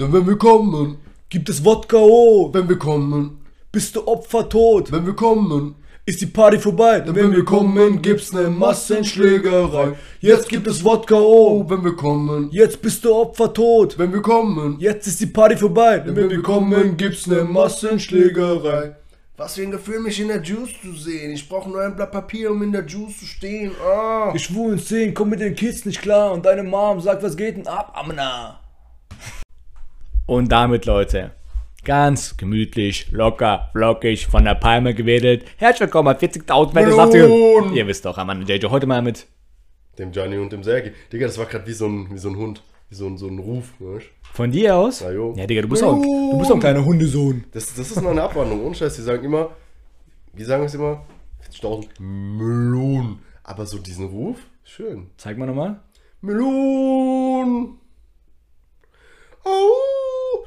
[0.00, 0.96] Denn wenn wir kommen,
[1.28, 2.50] Gibt es Wodka, oh.
[2.52, 3.38] wenn wir kommen,
[3.70, 4.90] Bist du Opfer tot?
[4.90, 5.74] wenn wir kommen,
[6.06, 7.00] Ist die Party vorbei?
[7.00, 9.92] denn wenn wir kommen, gibt's ne Massenschlägerei.
[10.20, 13.98] Jetzt gibt es Wodka, oh, wenn wir kommen, Jetzt bist du Opfer tot.
[13.98, 15.98] wenn wir kommen, Jetzt ist die Party vorbei.
[15.98, 18.96] denn wenn wir kommen, gibt's ne Massenschlägerei.
[19.36, 21.30] Was für ein Gefühl, mich in der Juice zu sehen.
[21.32, 23.72] Ich brauche nur ein Blatt Papier, um in der Juice zu stehen.
[23.82, 24.32] Ah.
[24.34, 27.36] Ich schwul in 10, komm mit den Kids nicht klar und deine Mom sagt, was
[27.36, 28.59] geht denn ab, Amna?
[30.30, 31.32] Und damit, Leute,
[31.84, 35.44] ganz gemütlich, locker, flockig von der Palme gewedelt.
[35.56, 37.74] Herzlich willkommen bei 40.000 Wette Melon.
[37.74, 39.26] Ihr wisst doch, Amanda JJ, heute mal mit.
[39.98, 40.92] Dem Gianni und dem Sergi.
[41.12, 42.62] Digga, das war gerade wie, so ein, wie so ein Hund.
[42.90, 45.00] Wie so ein, so ein Ruf, weißt Von dir aus?
[45.00, 45.34] Na jo.
[45.36, 47.42] Ja, Digga, du bist, auch, du bist auch ein kleiner Hundesohn.
[47.50, 48.64] Das, das ist mal eine Abwandlung.
[48.64, 49.50] Ohne Scheiß, die sagen immer,
[50.32, 51.06] wie sagen es immer?
[51.52, 53.18] 40.000 Melonen.
[53.42, 55.08] Aber so diesen Ruf, schön.
[55.16, 55.80] Zeig mal nochmal.
[56.20, 57.78] Melon.
[59.42, 59.99] Au.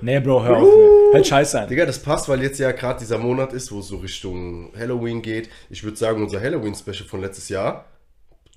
[0.04, 0.68] Nee, Bro, hör auf.
[1.14, 1.70] Hört scheiße an.
[1.70, 5.22] Digga, das passt, weil jetzt ja gerade dieser Monat ist, wo es so Richtung Halloween
[5.22, 5.50] geht.
[5.70, 7.86] Ich würde sagen, unser Halloween-Special von letztes Jahr,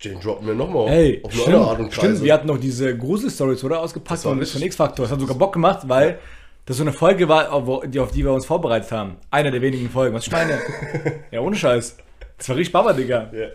[0.04, 2.24] den droppen wir nochmal Ey, auf eine stimmt, andere Art und stimmt, Weise.
[2.24, 3.80] wir hatten noch diese Grusel-Stories, oder?
[3.80, 5.04] Ausgepackt von, richtig- von X-Factor.
[5.04, 6.18] Das hat sogar Bock gemacht, weil
[6.66, 9.16] das so eine Folge war, auf die- auf die wir uns vorbereitet haben.
[9.30, 10.16] Eine der wenigen Folgen.
[10.16, 10.58] Was ich meine?
[11.30, 11.96] ja, ohne Scheiß.
[12.38, 13.30] Das war richtig Baba, Digga.
[13.32, 13.46] Ja.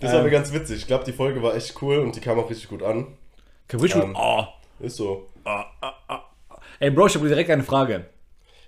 [0.00, 0.78] Das war mir ganz witzig.
[0.78, 3.06] Ich glaube, die Folge war echt cool und die kam auch richtig gut an.
[3.72, 4.02] Richtig gut.
[4.04, 4.16] Ähm.
[4.20, 4.44] Oh.
[4.80, 5.28] Ist so.
[6.82, 8.06] Ey, Bro, ich habe direkt eine Frage.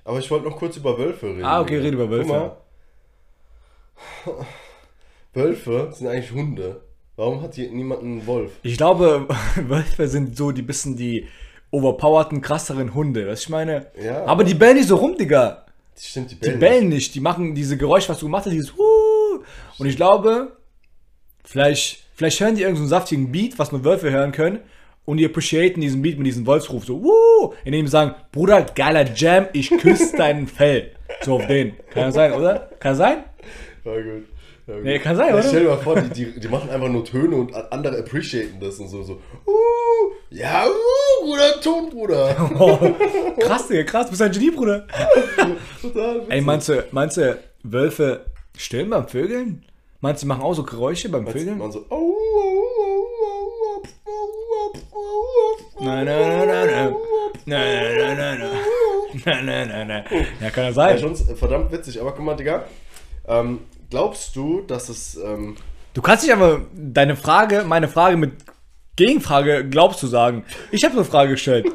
[0.04, 1.44] Aber ich wollte noch kurz über Wölfe reden.
[1.44, 2.56] Ah, okay, rede über Wölfe.
[4.24, 4.46] Guck mal.
[5.34, 6.82] Wölfe sind eigentlich Hunde.
[7.16, 8.52] Warum hat hier niemand einen Wolf?
[8.62, 11.26] Ich glaube, Wölfe sind so die bisschen die
[11.72, 13.26] overpowerten, krasseren Hunde.
[13.26, 13.88] Was ich meine?
[14.00, 14.24] Ja.
[14.26, 15.64] Aber die bellen nicht so rum, Digga.
[15.98, 16.60] Stimmt, die Die bellen.
[16.60, 17.16] bellen nicht.
[17.16, 19.42] Die machen diese Geräusche, was du gemacht hast, dieses Huuu.
[19.78, 20.56] Und ich glaube,
[21.42, 24.60] vielleicht, vielleicht hören die irgendeinen so saftigen Beat, was nur Wölfe hören können.
[25.04, 26.84] Und die appreciaten diesen Beat mit diesem Wolfsruf.
[26.84, 27.52] So, Wuh!
[27.64, 30.92] Indem die sagen, Bruder, geiler Jam, ich küsse deinen Fell.
[31.22, 31.74] So auf den.
[31.90, 32.70] Kann ja sein, oder?
[32.80, 33.24] Kann sein?
[33.84, 34.24] War gut.
[34.66, 34.82] Gut.
[34.82, 35.42] Nee, kann sein, Ja, oder?
[35.42, 38.78] Stell dir mal vor, die, die, die machen einfach nur Töne und andere appreciaten das
[38.78, 39.02] und so.
[39.02, 39.12] so
[39.46, 42.50] uh, ja, uh, guter Ton, Bruder.
[42.58, 42.78] Oh,
[43.40, 44.06] krass, Digga, krass.
[44.06, 44.86] Du bist ein Genie, Bruder.
[45.82, 46.22] Total.
[46.30, 48.24] Ey, meinst du, meinst du, Wölfe
[48.56, 49.66] stillen beim Vögeln?
[50.00, 51.58] Meinst du, machen auch so Geräusche beim Vögeln?
[51.58, 52.14] Man so, au, au, au,
[52.80, 54.53] au, au, au, au,
[55.80, 56.94] Nein, nein, nein, nein, nein.
[57.46, 59.68] Nein, nein, nein, nein, nein.
[59.68, 60.26] Nein, nein.
[60.40, 60.98] Ja, kann ja Ja, sein.
[60.98, 62.64] schon verdammt witzig, aber guck mal, Digga.
[63.26, 63.60] Ähm,
[63.90, 65.16] glaubst du, dass es.
[65.16, 65.56] Ähm,
[65.92, 68.32] Du kannst nicht aber deine Frage, meine Frage mit
[68.96, 70.44] Gegenfrage glaubst du sagen.
[70.72, 71.66] Ich habe eine Frage gestellt.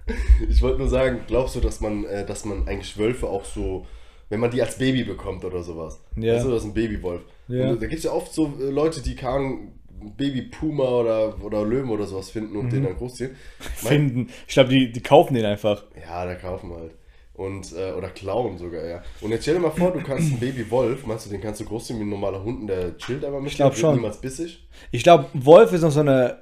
[0.48, 3.86] ich wollte nur sagen, glaubst du, dass man, äh, dass man eigentlich Wölfe auch so.
[4.30, 6.00] Wenn man die als Baby bekommt oder sowas.
[6.16, 6.34] Ja.
[6.34, 7.22] Weißt du, das ist ein Babywolf.
[7.48, 7.70] Ja.
[7.70, 9.72] Und da gibt es ja oft so äh, Leute, die kann
[10.16, 12.70] Baby Puma oder, oder Löwen oder sowas finden und Mhm.
[12.70, 13.36] den dann großziehen.
[13.76, 14.28] Finden.
[14.46, 15.84] Ich glaube, die, die kaufen den einfach.
[16.00, 16.92] ja, da kaufen halt.
[17.34, 19.02] Und, äh, oder klauen sogar, ja.
[19.20, 21.64] Und jetzt stell dir mal vor, du kannst einen Babywolf, meinst du, den kannst du
[21.66, 23.94] großziehen wie ein normaler Hund und der chillt einfach mit Ich glaub dir, wird schon.
[23.94, 24.66] niemals bissig?
[24.90, 26.38] Ich glaube, Wolf ist noch so eine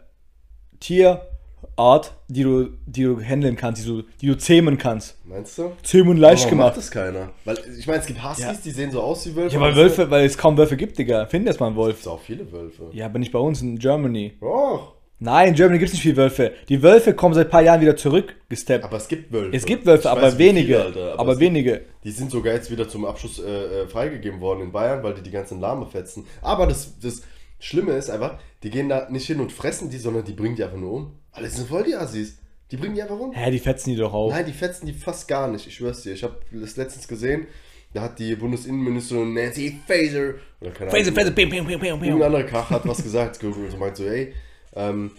[1.77, 5.17] Tierart, die du, die du handeln kannst, die du, die du zähmen kannst.
[5.25, 5.73] Meinst du?
[5.83, 6.69] Zähmen leicht Warum gemacht.
[6.69, 7.31] macht das keiner?
[7.45, 8.55] Weil, ich meine, es gibt Huskies, Ja.
[8.65, 9.55] die sehen so aus wie Wölfe.
[9.55, 11.27] Ja, weil aber Wölfe, weil es kaum Wölfe gibt, Digga.
[11.27, 11.97] Find jetzt mal einen Es Wolf.
[11.97, 12.85] gibt auch viele Wölfe.
[12.93, 14.35] Ja, aber nicht bei uns in Germany.
[14.41, 16.53] Och, Nein, in Germany gibt es nicht viele Wölfe.
[16.69, 18.85] Die Wölfe kommen seit ein paar Jahren wieder zurückgesteppt.
[18.85, 19.57] aber es gibt Wölfe.
[19.57, 20.85] Es gibt Wölfe, Ich aber weiß, wenige.
[20.93, 21.73] viele, aber es wenige.
[21.73, 25.15] Gibt, die sind sogar jetzt wieder zum Abschluss äh, äh, freigegeben worden in Bayern, weil
[25.15, 26.27] die die ganzen Lahme fetzen.
[26.43, 27.23] Aber das, das
[27.59, 30.65] Schlimme ist einfach, die gehen da nicht hin und fressen die, sondern die bringen die
[30.65, 31.19] einfach nur um.
[31.33, 32.39] Alle sind voll die Assis.
[32.71, 33.33] Die bringen die einfach um.
[33.33, 34.33] Hä, die fetzen die doch auf.
[34.33, 36.13] Nein, die fetzen die fast gar nicht, ich schwör's dir.
[36.13, 37.47] Ich habe das letztens gesehen,
[37.95, 42.23] da hat die Bundesinnenministerin Nancy Faeser, oder keine Fäse, Ahnung, pim, pim, pim, Irgendein pim.
[42.23, 43.39] anderer Krach hat was gesagt.
[43.43, 44.35] So meint so, ey,
[44.75, 45.13] ähm,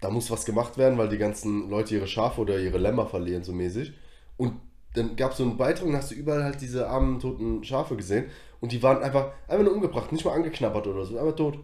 [0.00, 3.44] da muss was gemacht werden, weil die ganzen Leute ihre Schafe oder ihre Lämmer verlieren,
[3.44, 3.92] so mäßig.
[4.36, 4.54] Und
[4.94, 7.96] dann gab es so einen Beitrag und hast du überall halt diese armen, toten Schafe
[7.96, 8.26] gesehen.
[8.60, 11.58] Und die waren einfach, einfach nur umgebracht, nicht mal angeknabbert oder so, einfach tot.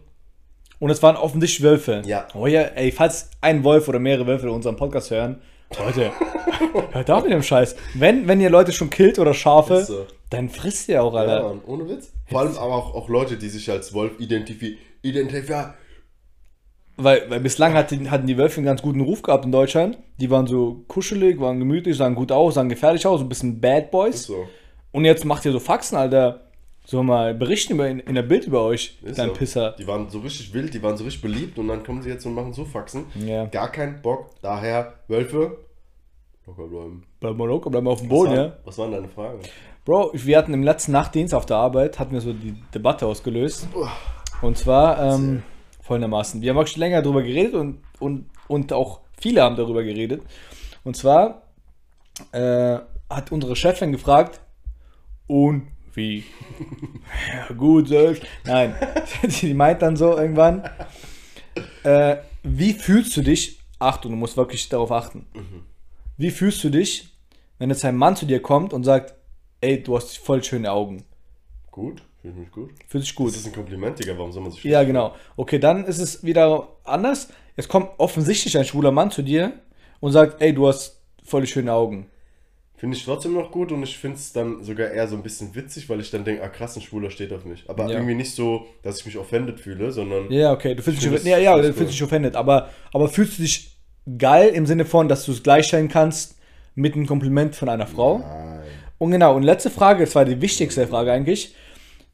[0.81, 2.01] Und es waren offensichtlich Wölfe.
[2.05, 2.27] Ja.
[2.33, 5.39] Oh ja, ey, falls ein Wolf oder mehrere Wölfe unseren Podcast hören,
[5.77, 6.11] Leute,
[6.91, 7.75] hört auf mit dem Scheiß.
[7.93, 10.07] Wenn, wenn ihr Leute schon killt oder Schafe, so.
[10.31, 11.43] dann frisst ihr auch, Ja, Alter.
[11.49, 12.11] Mann, ohne Witz.
[12.25, 14.79] Vor allem aber auch, auch Leute, die sich als Wolf identifizieren.
[15.03, 15.75] Identifizieren.
[16.97, 19.99] Weil, weil bislang hatten, hatten die Wölfe einen ganz guten Ruf gehabt in Deutschland.
[20.19, 23.61] Die waren so kuschelig, waren gemütlich, sahen gut aus, sahen gefährlich aus, so ein bisschen
[23.61, 24.23] Bad Boys.
[24.23, 24.47] So.
[24.91, 26.50] Und jetzt macht ihr so Faxen, Alter.
[26.83, 29.33] So mal berichten über, in, in der Bild über euch, Ist dein so.
[29.35, 29.75] Pisser.
[29.77, 32.25] Die waren so richtig wild, die waren so richtig beliebt und dann kommen sie jetzt
[32.25, 33.05] und machen so Faxen.
[33.15, 33.45] Ja.
[33.45, 34.31] Gar keinen Bock.
[34.41, 35.57] Daher, Wölfe,
[36.45, 37.03] locker bleiben.
[37.19, 38.57] Bleib mal locker, bleib mal auf dem Boden, ja.
[38.65, 39.39] was war denn deine Frage?
[39.85, 43.67] Bro, wir hatten im letzten Nachtdienst auf der Arbeit, hatten wir so die Debatte ausgelöst.
[44.41, 45.43] Und zwar ähm,
[45.81, 46.41] folgendermaßen.
[46.41, 50.23] Wir haben wirklich länger darüber geredet und, und, und auch viele haben darüber geredet.
[50.83, 51.43] Und zwar
[52.31, 52.77] äh,
[53.09, 54.41] hat unsere Chefin gefragt,
[55.31, 56.23] und wie?
[57.49, 58.23] ja, gut, selbst.
[58.45, 58.75] Nein,
[59.41, 60.69] die meint dann so irgendwann,
[61.83, 63.59] äh, wie fühlst du dich?
[63.79, 65.25] Achtung, du musst wirklich darauf achten.
[66.17, 67.09] Wie fühlst du dich,
[67.57, 69.15] wenn jetzt ein Mann zu dir kommt und sagt,
[69.59, 71.03] ey, du hast voll schöne Augen?
[71.71, 72.71] Gut, fühle ich mich gut.
[72.87, 73.29] Fühlt sich gut.
[73.29, 75.15] Das ist ein Kompliment, Digga, warum soll man sich Ja, genau.
[75.35, 77.29] Okay, dann ist es wieder anders.
[77.55, 79.53] Es kommt offensichtlich ein schwuler Mann zu dir
[79.99, 82.07] und sagt, ey, du hast voll schöne Augen.
[82.81, 85.53] Finde ich trotzdem noch gut und ich finde es dann sogar eher so ein bisschen
[85.53, 87.63] witzig, weil ich dann denke, ah krass, ein Schwuler steht auf mich.
[87.67, 87.91] Aber Ja.
[87.91, 91.19] irgendwie nicht so, dass ich mich offended fühle, sondern Ja, okay, du fühlst Ich dich,
[91.19, 91.85] find ja, ja, du fühlst cool.
[91.85, 93.77] dich offended, aber, aber fühlst du dich
[94.17, 96.39] geil im Sinne von, dass du es gleichstellen kannst
[96.73, 98.17] mit einem Kompliment von einer Frau?
[98.17, 98.61] nein.
[98.97, 101.53] Und genau, und letzte Frage, das war die wichtigste Frage eigentlich.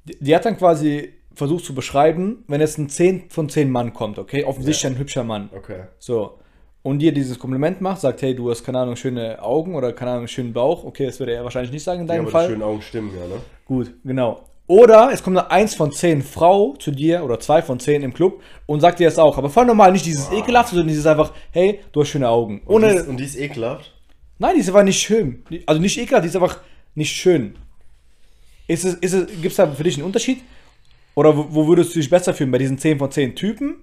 [0.04, 3.94] Die, die hat dann quasi versucht zu beschreiben, wenn jetzt ein 10 von 10 Mann
[3.94, 4.44] kommt, okay?
[4.44, 5.50] Offensichtlich ein hübscher Mann.
[5.56, 5.84] Okay.
[5.98, 6.40] So.
[6.88, 10.12] Und dir dieses Kompliment macht, sagt, hey, du hast, keine Ahnung, schöne Augen oder, keine
[10.12, 10.86] Ahnung, schönen Bauch.
[10.86, 12.46] Okay, das würde er wahrscheinlich nicht sagen in Ja, deinem aber Fall.
[12.48, 13.42] die schönen Augen stimmen ja, ne?
[13.66, 14.46] Gut, genau.
[14.68, 18.14] Oder es kommt eine 1 von 10 Frau zu dir oder 2 von 10 im
[18.14, 19.38] Club und sagt dir das auch.
[19.38, 22.62] Aber voll normal, nicht dieses ekelhafte, sondern dieses einfach, hey, du hast schöne Augen.
[22.66, 23.94] Und, die Ohne, ist, und die ist ekelhaft.
[24.40, 25.44] nein, die ist einfach nicht schön.
[25.50, 26.60] Die- Also nicht ekelhaft, die ist einfach
[26.96, 27.56] nicht schön.
[28.70, 30.40] Ist es, ist es, gibt es da für dich einen Unterschied?
[31.16, 32.52] Oder wo, wo würdest du dich besser fühlen?
[32.52, 33.76] Bei diesen 10 von 10 Typen,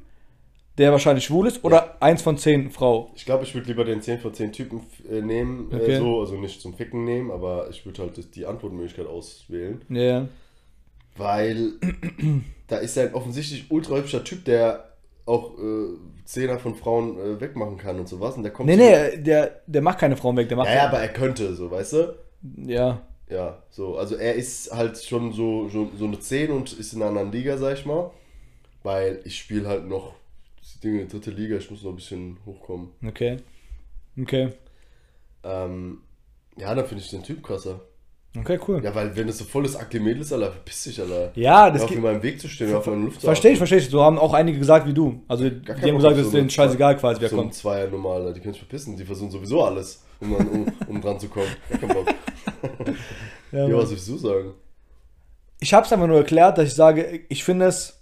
[0.78, 3.10] der wahrscheinlich schwul ist, oder 1 von 10 Frau?
[3.14, 4.80] Ich glaube, ich würde lieber den 10 von 10 Typen
[5.10, 5.92] äh, nehmen, Okay.
[5.92, 9.82] äh, so, also nicht zum Ficken nehmen, aber ich würde halt die Antwortmöglichkeit auswählen.
[9.88, 10.26] Ja.
[11.16, 11.72] Weil
[12.66, 14.88] da ist ja ein offensichtlich ultra hübscher Typ, der
[15.26, 18.36] auch äh, Zehner von Frauen äh, wegmachen kann und sowas.
[18.36, 20.68] Und der kommt Nee, nee, der, der macht keine Frauen weg, der macht.
[20.68, 22.14] Ja, ja, aber er könnte, so, weißt du?
[22.66, 23.00] ja.
[23.30, 23.96] Ja, so.
[23.96, 27.32] Also er ist halt schon so, so, so eine 10 und ist in einer anderen
[27.32, 28.10] Liga, sag ich mal.
[28.82, 30.12] Weil ich spiele halt noch
[30.74, 32.90] die Dinge dritte Liga, ich muss noch ein bisschen hochkommen.
[33.06, 33.36] Okay.
[34.20, 34.50] Okay.
[35.42, 35.98] Ähm,
[36.56, 37.80] ja, dann finde ich den Typ krasser.
[38.36, 38.82] Okay, cool.
[38.82, 41.30] Ja, weil wenn es so volles Ugly Mädel ist, Alter, verpiss dich, Alter.
[41.36, 41.98] Ja, das auf geht.
[41.98, 43.88] in meinem Weg zu stehen, auf meine Luft Verstehe ich, verstehe ich.
[43.88, 45.22] So haben auch einige gesagt wie du.
[45.28, 47.28] Also die haben Bock gesagt, auf es ist so eine denen scheißegal Zwei- quasi, wer
[47.28, 47.54] so kommt.
[47.54, 51.20] Zweier normal, die können sich verpissen, die versuchen sowieso alles, um, dann, um, um dran
[51.20, 51.46] zu kommen.
[51.80, 52.08] Gar Bock.
[53.52, 54.54] Ja, Ja, was willst du sagen?
[55.60, 58.00] ich habe es einfach nur erklärt, dass ich sage, ich finde es,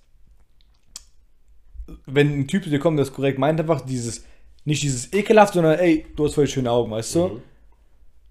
[2.07, 4.25] wenn ein Typ zu dir kommt, der es korrekt meint, einfach dieses,
[4.65, 7.29] nicht dieses ekelhaft, sondern ey, du hast voll schöne Augen, weißt du?
[7.29, 7.43] Mhm.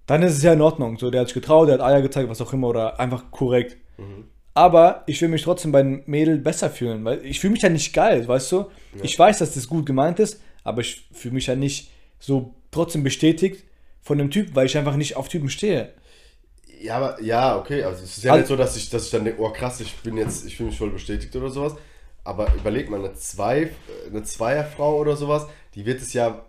[0.08, 0.98] Dann ist es ja in Ordnung.
[0.98, 3.78] So, der hat sich getraut, der hat Eier gezeigt, was auch immer, oder einfach korrekt.
[3.98, 4.25] Mhm.
[4.54, 7.69] Aber ich will mich trotzdem bei einem Mädel besser fühlen, weil ich fühle mich ja
[7.69, 8.66] nicht geil, weißt du?
[9.02, 13.04] Ich weiß, dass das gut gemeint ist, aber ich fühle mich ja nicht so trotzdem
[13.04, 13.63] bestätigt
[14.02, 15.94] von dem Typ, weil ich einfach nicht auf Typen stehe.
[16.81, 17.84] Ja, aber ja, okay.
[17.84, 19.80] Also es ist ja Also- nicht so, dass ich, dass ich dann denke, oh krass,
[19.80, 21.75] ich bin jetzt, ich fühle mich voll bestätigt oder sowas.
[22.24, 23.72] Aber überleg mal, eine, Zwei,
[24.10, 26.46] eine Zweierfrau oder sowas, die wird es ja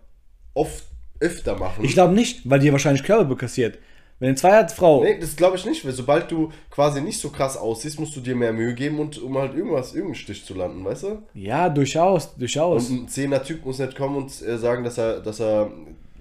[0.54, 0.84] oft
[1.20, 1.84] öfter machen.
[1.84, 3.78] Ich glaube nicht, weil die wahrscheinlich Körbe bekassiert.
[4.18, 5.02] Wenn eine Zweierfrau.
[5.02, 8.20] Nee, das glaube ich nicht, weil sobald du quasi nicht so krass aussiehst, musst du
[8.20, 11.22] dir mehr Mühe geben, und, um halt irgendwas, irgendeinen Stich zu landen, weißt du?
[11.34, 12.88] Ja, durchaus, durchaus.
[12.88, 15.72] Und ein Zehner-Typ muss nicht kommen und äh, sagen, dass er, dass er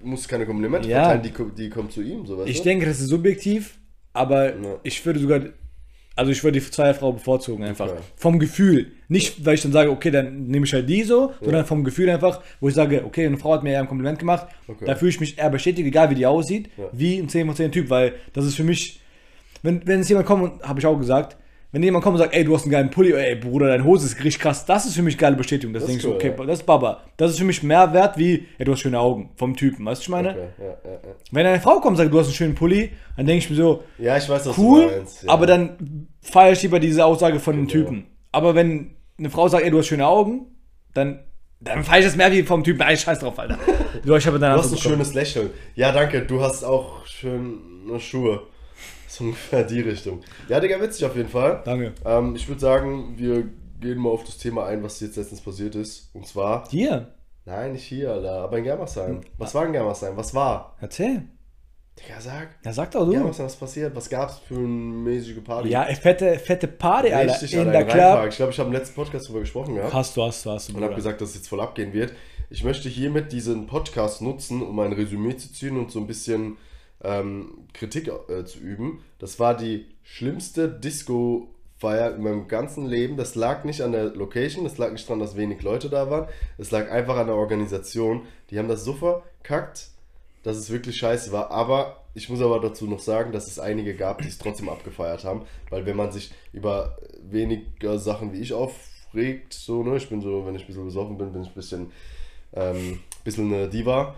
[0.02, 1.04] muss keine Komplimente Ja.
[1.04, 2.64] verteilen, die, die kommen zu ihm, so weißt ich du?
[2.64, 3.78] denke, das ist subjektiv,
[4.12, 4.80] aber Ja.
[4.82, 5.40] ich würde sogar.
[6.14, 7.86] Also ich würde die Zweierfrau bevorzugen einfach.
[7.88, 8.00] Okay.
[8.16, 8.92] Vom Gefühl.
[9.08, 12.10] Nicht, weil ich dann sage, okay, dann nehme ich halt die so, sondern vom Gefühl
[12.10, 14.84] einfach, wo ich sage, okay, eine Frau hat mir eher ein Kompliment gemacht, Okay.
[14.86, 16.84] da fühle ich mich eher bestätigt, egal wie die aussieht, Ja.
[16.92, 19.00] wie ein 10 von 10 Typ, weil das ist für mich,
[19.62, 21.36] wenn, wenn es jemand kommt, habe ich auch gesagt,
[21.72, 24.04] wenn jemand kommt und sagt, ey, du hast einen geilen Pulli, ey, Bruder, deine Hose
[24.06, 25.72] ist richtig krass, das ist für mich geile Bestätigung.
[25.72, 26.44] Das, Das so, cool, okay, ja.
[26.44, 27.00] das ist Baba.
[27.16, 30.02] Das ist für mich mehr wert wie, ey, du hast schöne Augen vom Typen, weißt
[30.02, 30.30] du, ich meine?
[30.30, 30.98] Okay, ja, ja.
[31.30, 33.56] Wenn eine Frau kommt und sagt, du hast einen schönen Pulli, dann denke ich mir
[33.56, 35.28] so, ja, ich weiß, was cool, du meinst.
[35.28, 37.68] Aber dann feiere ich lieber diese Aussage von Genau.
[37.70, 38.06] Typen.
[38.32, 40.46] Aber wenn eine Frau sagt, ey, du hast schöne Augen,
[40.92, 41.20] dann,
[41.60, 42.80] dann feiere ich das mehr wie vom Typen.
[42.80, 43.58] Nein, scheiß drauf, Alter.
[44.04, 45.50] Du, ich habe Du hast ein schönes Lächeln.
[45.74, 48.42] Ja, danke, du hast auch schöne Schuhe.
[49.12, 50.20] So ungefähr die Richtung.
[50.48, 51.60] Ja, Digga, witzig auf jeden Fall.
[51.66, 51.92] Danke.
[52.02, 53.46] Ähm, ich würde sagen, wir
[53.78, 56.08] gehen mal auf das Thema ein, was jetzt letztens passiert ist.
[56.14, 57.12] Und zwar, Dir,
[57.44, 59.20] nein, nicht hier, Alter, aber in Germersheim.
[59.36, 60.16] Was war in Germersheim?
[60.16, 60.78] Was war?
[60.80, 61.24] erzähl.
[62.00, 62.56] Digga, sag.
[62.64, 63.10] Ja, sag doch du.
[63.10, 63.94] Germersheim, was passiert?
[63.94, 65.68] Was gab's für eine mäßige Party?
[65.68, 67.34] Ja, ey, fette, fette Party, Alter.
[67.34, 68.28] Richtig, in Alter, der Club.
[68.30, 69.92] Ich glaube, ich habe im letzten Podcast darüber gesprochen gehabt.
[69.92, 70.76] Hast du, hast du, hast du.
[70.78, 72.14] und habe gesagt, dass es jetzt voll abgehen wird.
[72.48, 76.56] Ich möchte hiermit diesen Podcast nutzen, um ein Resümee zu ziehen und so ein bisschen
[77.02, 79.04] ähm, Kritik äh, zu üben.
[79.18, 83.16] Das war die schlimmste Disco-Feier in meinem ganzen Leben.
[83.16, 86.28] Das lag nicht an der Location, das lag nicht daran, dass wenig Leute da waren.
[86.58, 88.22] Es lag einfach an der Organisation.
[88.50, 89.88] Die haben das so verkackt,
[90.42, 91.50] dass es wirklich scheiße war.
[91.50, 95.24] Aber ich muss aber dazu noch sagen, dass es einige gab, die es trotzdem abgefeiert
[95.24, 95.42] haben.
[95.70, 100.46] Weil wenn man sich über weniger Sachen wie ich aufregt, so, ne, ich bin so,
[100.46, 101.92] wenn ich ein bisschen besoffen bin, bin ich ein bisschen,
[102.52, 104.14] ähm, bisschen eine Diva.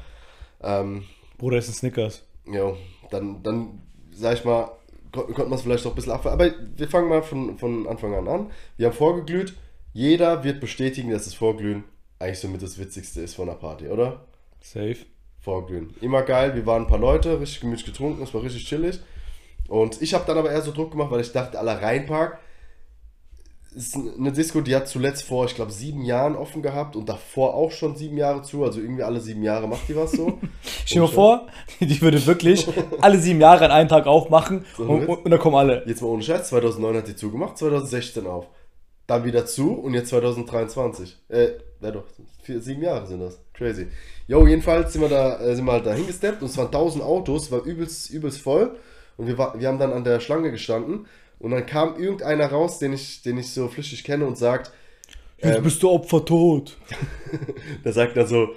[0.62, 1.05] Ähm,
[1.38, 2.23] Bruder, ist ein Snickers.
[2.47, 2.73] Ja,
[3.11, 3.83] dann, dann,
[4.13, 4.71] sag ich mal,
[5.13, 6.41] kon konnte man es vielleicht auch ein bisschen abfangen.
[6.41, 8.51] Aber wir fangen mal von, von Anfang an an.
[8.77, 9.55] Wir haben vorgeglüht.
[9.93, 11.85] Jeder wird bestätigen, dass das Vorglühen
[12.19, 14.27] eigentlich somit das Witzigste ist von einer Party, oder?
[14.61, 14.97] Safe.
[15.41, 15.95] Vorglühen.
[16.01, 16.55] Immer geil.
[16.55, 19.01] Wir waren ein paar Leute, richtig gemütlich getrunken, es war richtig chillig.
[19.69, 22.39] Und ich habe dann aber eher so Druck gemacht, weil ich dachte, aller Rheinpark
[23.75, 27.54] ist eine Disco, die hat zuletzt vor, ich glaube, sieben Jahren offen gehabt und davor
[27.54, 28.64] auch schon sieben Jahre zu.
[28.64, 30.38] Also irgendwie alle sieben Jahre macht die was so.
[30.85, 31.47] Stell dir mal vor,
[31.81, 32.66] die würde wirklich
[33.00, 35.83] alle sieben Jahre an einem Tag aufmachen So und, und, und dann kommen alle.
[35.87, 38.47] Jetzt mal ohne Scheiß, 2009 hat die zugemacht, 2016 auf.
[39.07, 41.19] Dann wieder zu und jetzt 2023.
[41.28, 41.49] Äh,
[41.81, 42.04] ja doch,
[42.43, 43.40] vier, sieben Jahre sind das.
[43.52, 43.88] Crazy.
[44.28, 47.04] Jo, jedenfalls sind wir da, äh, sind wir halt da hingesteppt und es waren 1000
[47.04, 48.76] Autos, war übelst, übelst voll.
[49.16, 51.07] Und wir, war, wir haben dann an der Schlange gestanden
[51.45, 54.73] und dann kam irgendeiner raus, den ich, den ich so flüchtig kenne und sagt,
[55.37, 56.79] Jetzt bist du Opfer tot.
[57.85, 58.55] der sagt dann so,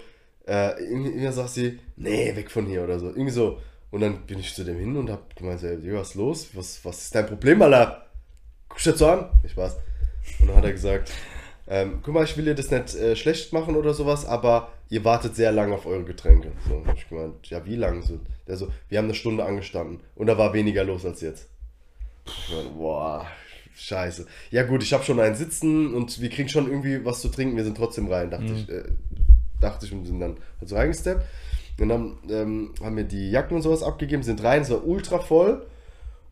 [0.47, 3.07] äh, irgendwie, irgendwie sagt sie, nee, weg von hier oder so.
[3.07, 3.59] Irgendwie so.
[3.91, 6.47] Und dann bin ich zu dem hin und hab gemeint, ey, was ist los?
[6.53, 8.05] Was, was ist dein Problem, Alter?
[8.69, 9.31] Guck dich jetzt so an.
[9.43, 9.75] Ich war's.
[10.39, 11.11] Und dann hat er gesagt,
[11.67, 15.03] ähm, guck mal, ich will dir das nicht äh, schlecht machen oder sowas, aber ihr
[15.03, 16.53] wartet sehr lange auf eure Getränke.
[16.69, 18.01] So, hab ich gemeint, ja, wie lange?
[18.01, 18.17] So,
[18.47, 21.49] der so, wir haben eine Stunde angestanden und da war weniger los als jetzt.
[22.77, 23.27] Boah,
[23.75, 24.25] scheiße.
[24.51, 27.55] Ja gut, ich habe schon einen Sitzen und wir kriegen schon irgendwie was zu trinken,
[27.55, 28.69] wir sind trotzdem rein, dachte ich.
[28.69, 28.83] Äh,
[29.59, 31.23] dachte ich und sind dann halt so reingesteppt.
[31.79, 35.19] Und dann ähm, haben wir die Jacken und sowas abgegeben, sind rein, es war ultra
[35.19, 35.65] voll.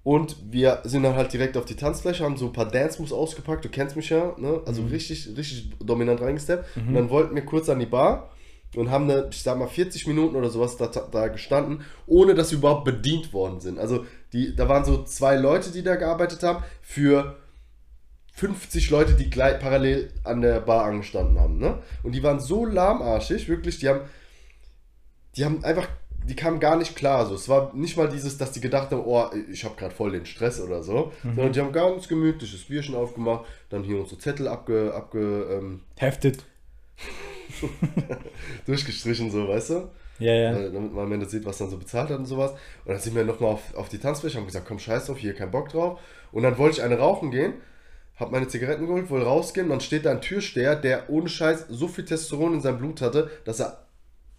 [0.03, 3.65] Und wir sind dann halt direkt auf die Tanzfläche, haben so ein paar Dance-Moves ausgepackt,
[3.65, 4.61] du kennst mich ja, ne?
[4.65, 6.77] Also richtig, richtig dominant reingesteppt.
[6.89, 8.29] Und dann wollten wir kurz an die Bar
[8.75, 12.51] und haben eine, ich sag mal, 40 Minuten oder sowas da, da gestanden, ohne dass
[12.51, 13.79] wir überhaupt bedient worden sind.
[13.79, 17.37] Also die, da waren so zwei Leute, die da gearbeitet haben, für
[18.33, 21.79] 50 Leute, die gleich parallel an der Bar angestanden haben, ne?
[22.03, 24.01] Und die waren so lahmarschig, wirklich, die haben,
[25.37, 25.87] die haben einfach,
[26.27, 27.19] die kamen gar nicht klar.
[27.19, 30.11] Also es war nicht mal dieses, dass die gedacht haben, oh, ich habe gerade voll
[30.11, 34.49] den Stress oder so, sondern die haben ganz gemütliches Bierchen aufgemacht, dann hier unsere Zettel
[34.49, 36.43] abge, abge ähm, Heftet.
[38.65, 39.89] durchgestrichen, so, weißt du?
[40.19, 40.57] Ja, ja.
[40.57, 42.51] Äh, damit man am Ende sieht, was dann so bezahlt hat und sowas.
[42.51, 45.33] Und dann sind wir nochmal auf, auf die Tanzfläche, haben gesagt, komm, scheiß drauf, hier
[45.33, 45.99] kein Bock drauf.
[46.31, 47.53] Und dann wollte ich eine rauchen gehen,
[48.15, 51.65] hab meine Zigaretten geholt, wollte rausgehen, und dann steht da ein Türsteher, der ohne Scheiß
[51.69, 53.85] so viel Testosteron in seinem Blut hatte, dass er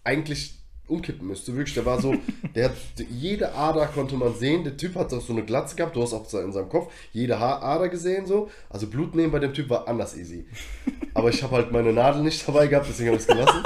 [0.03, 0.57] eigentlich
[0.87, 1.55] umkippen müsste.
[1.55, 2.15] Wirklich, der war so,
[2.55, 2.75] der hat,
[3.09, 4.63] jede Ader konnte man sehen.
[4.63, 7.37] Der Typ hat auch so eine Glatze gehabt, du hast auch in seinem Kopf jede
[7.37, 8.49] Ader gesehen, so.
[8.69, 10.47] Also Blut nehmen bei dem Typ war anders easy.
[11.13, 13.63] Aber ich habe halt meine Nadel nicht dabei gehabt, deswegen habe ich es gelassen.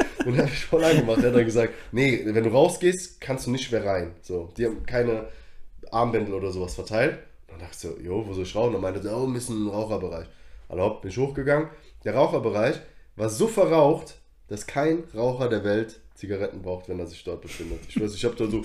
[0.24, 1.18] Und er hat mich voll angemacht.
[1.18, 4.14] Er hat dann gesagt, nee, wenn du rausgehst, kannst du nicht mehr rein.
[4.22, 5.28] So, die haben keine
[5.90, 7.18] Armbändel oder sowas verteilt.
[7.48, 8.68] Und dann dachte ich so, jo, wo soll ich rauchen?
[8.68, 10.26] Und dann meinte er, oh, ein bisschen Raucherbereich.
[10.68, 11.68] Also bin ich hochgegangen.
[12.04, 12.76] Der Raucherbereich
[13.16, 14.16] war so verraucht,
[14.48, 17.80] dass kein Raucher der Welt Zigaretten braucht, wenn er sich dort befindet.
[17.88, 18.62] Ich weiß, ich habe da so,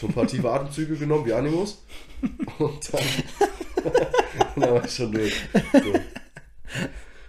[0.00, 1.82] so ein paar tiefe Atemzüge genommen, wie Animus.
[2.58, 3.02] Und dann,
[4.56, 5.34] dann war ich schon durch.
[5.72, 5.94] So.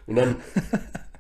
[0.05, 0.36] Und dann,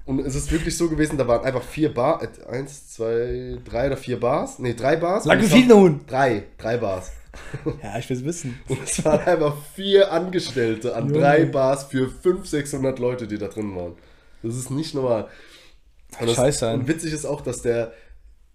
[0.09, 3.87] und es ist wirklich so gewesen, da waren einfach vier Bar, äh, eins, zwei, drei
[3.87, 5.25] oder vier Bars, nee, drei Bars.
[5.25, 6.01] Lange waren- nun.
[6.07, 7.11] Drei, drei Bars.
[7.83, 8.59] Ja, ich will es wissen.
[8.67, 11.19] Und es waren einfach vier Angestellte an Junge.
[11.19, 13.93] drei Bars für 500, 600 Leute, die da drin waren.
[14.41, 15.27] Das ist nicht normal.
[16.19, 16.73] Und das- Scheiße.
[16.73, 17.93] Und witzig ist auch, dass der,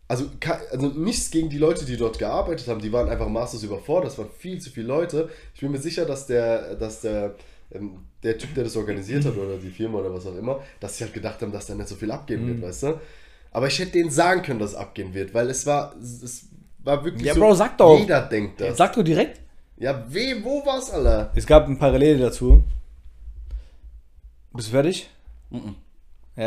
[0.09, 0.25] also,
[0.73, 4.19] also nichts gegen die Leute, die dort gearbeitet haben, die waren einfach maßlos überfordert, das
[4.19, 5.29] waren viel zu viele Leute.
[5.55, 7.37] Ich bin mir sicher, dass der, dass der,
[7.73, 10.97] ähm, der Typ, der das organisiert hat oder die Firma oder was auch immer, dass
[10.99, 12.49] sie halt gedacht haben, dass da nicht so viel abgehen Mhm.
[12.49, 13.01] wird, weißt du?
[13.53, 16.47] Aber ich hätte denen sagen können, dass es abgehen wird, weil es war, es
[16.79, 17.99] war wirklich Ja, so, Bro, sag doch.
[17.99, 18.77] jeder denkt das.
[18.77, 19.41] Sag doch direkt.
[19.77, 21.31] Ja, weh, wo war's, Alter?
[21.35, 22.63] Es gab ein Parallele dazu.
[24.53, 25.11] Bist du fertig?
[25.51, 25.63] Ja,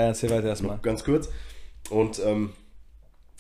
[0.08, 0.78] erzähl weiter erstmal.
[0.82, 1.30] Ganz kurz.
[1.90, 2.54] Und ähm,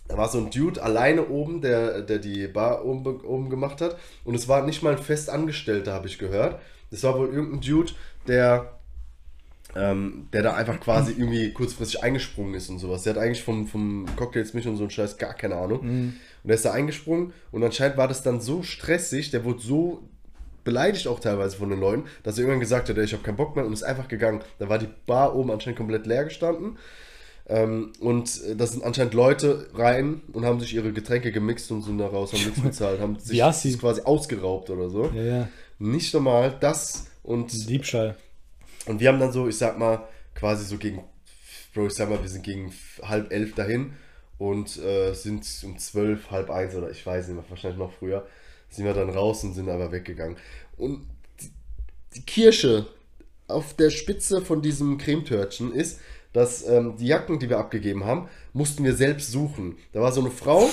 [0.07, 3.97] da war so ein Dude alleine oben, der, der die Bar oben, oben gemacht hat.
[4.23, 6.59] Und es war nicht mal ein Festangestellter, habe ich gehört.
[6.91, 7.91] Das war wohl irgendein Dude,
[8.27, 8.79] der,
[9.75, 13.03] ähm, der da einfach quasi irgendwie kurzfristig eingesprungen ist und sowas.
[13.03, 15.79] Der hat eigentlich vom, vom Cocktails mich und so ein Scheiß gar keine Ahnung.
[16.43, 20.03] Und der ist da eingesprungen und anscheinend war das dann so stressig, der wurde so
[20.63, 23.37] beleidigt auch teilweise von den Leuten, dass er irgendwann gesagt hat, ey, ich habe keinen
[23.37, 24.41] Bock mehr und ist einfach gegangen.
[24.59, 26.77] Da war die Bar oben anscheinend komplett leer gestanden.
[27.49, 31.81] Ähm, und äh, da sind anscheinend Leute rein und haben sich ihre Getränke gemixt und
[31.81, 35.09] sind da raus, haben nichts bezahlt, haben sich das quasi ausgeraubt oder so.
[35.15, 35.49] Ja, ja.
[35.79, 38.17] Nicht normal, das und, Diebstahl.
[38.87, 41.03] und wir haben dann so, ich sag mal, quasi so gegen,
[41.73, 43.93] Bro, ich sag mal, wir sind gegen halb elf dahin
[44.37, 48.27] und äh, sind um zwölf, halb eins oder ich weiß nicht mehr, wahrscheinlich noch früher,
[48.69, 50.35] sind wir dann raus und sind aber weggegangen.
[50.75, 51.07] Und
[51.39, 51.51] die,
[52.15, 52.87] die Kirsche
[53.47, 56.01] auf der Spitze von diesem Cremetörtchen ist,
[56.33, 59.77] dass ähm, die Jacken, die wir abgegeben haben, mussten wir selbst suchen.
[59.93, 60.67] Da war so eine Frau,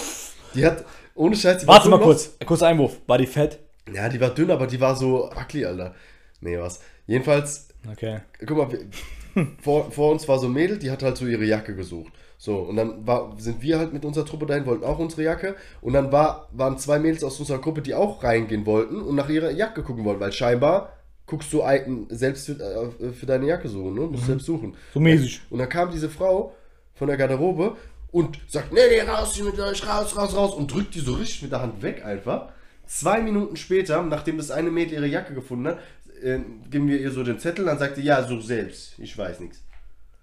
[0.55, 0.85] die hat,
[1.15, 3.01] ohne Scheiß, Warte mal kurz, kurzer Einwurf.
[3.07, 3.59] War die fett?
[3.93, 5.95] Ja, die war dünn, aber die war so ugly, Alter.
[6.41, 6.81] Nee, was.
[7.07, 8.21] Jedenfalls, Okay.
[8.47, 11.45] guck mal, wir, vor, vor uns war so ein Mädel, die hat halt so ihre
[11.45, 12.13] Jacke gesucht.
[12.39, 15.55] So, und dann war, sind wir halt mit unserer Truppe dahin, wollten auch unsere Jacke.
[15.81, 19.29] Und dann war, waren zwei Mädels aus unserer Gruppe, die auch reingehen wollten und nach
[19.29, 20.94] ihrer Jacke gucken wollten, weil scheinbar
[21.27, 22.53] guckst du ein, selbst für,
[23.01, 24.01] äh, für deine Jacke suchen, ne?
[24.03, 24.77] Musst selbst suchen.
[24.93, 25.41] So mäßig.
[25.51, 26.55] Und dann kam diese Frau
[26.95, 27.77] von der Garderobe
[28.13, 30.55] und sagt, nee, nee, raus hier mit euch, raus, raus, raus.
[30.55, 32.49] Und drückt die so richtig mit der Hand weg einfach.
[32.87, 35.79] Zwei Minuten später, nachdem das eine Mädel ihre Jacke gefunden hat,
[36.23, 36.39] äh,
[36.71, 39.63] geben wir ihr so den Zettel, dann sagt sie, ja, such selbst, ich weiß nichts.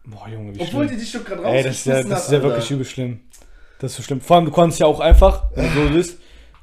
[0.05, 0.98] Boah, Junge, wie Obwohl schlimm.
[0.98, 3.20] die dich doch gerade Ey, das ist ja, rausgeschmissen das ist ja wirklich übel schlimm.
[3.79, 4.22] Das ist so schlimm.
[4.22, 6.20] Vor allem, du konntest ja auch einfach, wenn du so bist,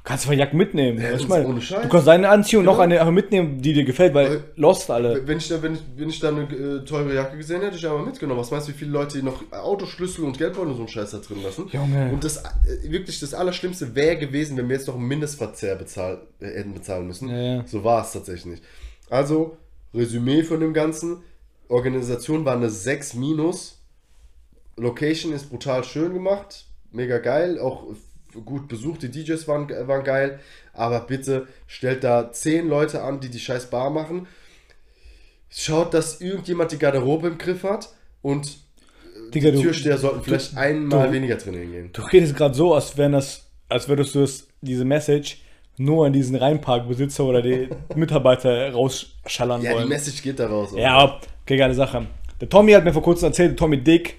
[0.09, 0.99] kannst du Jacken mitnehmen.
[1.01, 1.83] Ja, ich meine, ohne Scheiß.
[1.83, 2.75] du kannst deine anziehen und Genau.
[2.77, 5.25] noch eine mitnehmen, die dir gefällt, weil Weil- lost alle.
[5.25, 7.77] Wenn ich, da, wenn, ich, wenn ich da eine äh, teure Jacke gesehen hätte, hätte
[7.77, 8.41] ich einmal mitgenommen.
[8.41, 11.19] Was meinst du, wie viele Leute noch Autoschlüssel und Geldbeutel und so einen Scheiß da
[11.19, 11.69] drin lassen?
[11.71, 12.11] Junge.
[12.11, 16.21] Und das äh, wirklich das Allerschlimmste wäre gewesen, wenn wir jetzt noch einen Mindestverzehr bezahl,
[16.41, 17.29] äh, hätten bezahlen müssen.
[17.29, 17.63] Ja, ja.
[17.67, 18.63] So war es tatsächlich nicht.
[19.09, 19.57] Also,
[19.93, 21.23] Resümee von dem Ganzen.
[21.67, 23.79] Organisation war eine 6 minus.
[24.75, 26.65] Location ist brutal schön gemacht.
[26.91, 27.59] Mega geil.
[27.59, 27.83] Auch
[28.45, 29.01] gut besucht.
[29.03, 30.39] Die DJs waren, waren geil.
[30.73, 34.27] Aber bitte stellt da 10 Leute an, die die scheiß Bar machen.
[35.49, 37.89] Schaut, dass irgendjemand die Garderobe im Griff hat.
[38.21, 38.57] Und
[39.33, 41.89] Digga, die du, Türsteher sollten vielleicht einmal du- weniger drin hingehen.
[41.93, 45.37] du redest gerade so, als wären das, als würdest du es, diese Message
[45.77, 49.89] nur an diesen Rheinparkbesitzer oder die Mitarbeiter rausschallern Ja, die wollen.
[49.89, 50.73] Message geht da raus.
[50.73, 50.81] oder?
[50.81, 52.07] Ja, okay, geile Sache.
[52.41, 54.17] Der Tommy hat mir vor kurzem erzählt, Tommy Dick,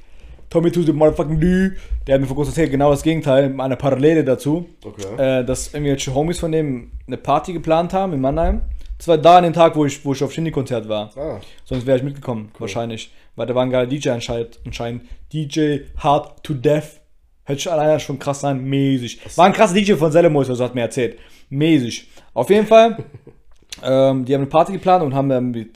[0.50, 1.70] Tommy to the motherfucking D,
[2.06, 5.40] der hat mir vor kurzem erzählt, genau das Gegenteil, eine Parallele dazu, Okay.
[5.40, 8.62] äh, dass irgendwelche Homies von dem eine Party geplant haben in Mannheim.
[8.98, 11.10] Das war da an dem Tag, wo ich, wo ich auf Shindy-Konzert war.
[11.16, 13.10] Ah, Sonst wäre ich mitgekommen, wahrscheinlich.
[13.36, 14.58] Weil da war ein geiler DJ anscheinend.
[14.66, 15.04] anscheinend.
[15.32, 17.00] DJ Hard to Death.
[17.44, 18.62] Hört sich alleine schon krass an.
[18.64, 19.20] Mäßig.
[19.36, 21.16] War ein krasser DJ von Selemus, also hat mir erzählt.
[21.48, 22.08] Mäßig.
[22.34, 22.98] Auf jeden Fall,
[23.82, 25.70] ähm, die haben eine Party geplant und haben dann mit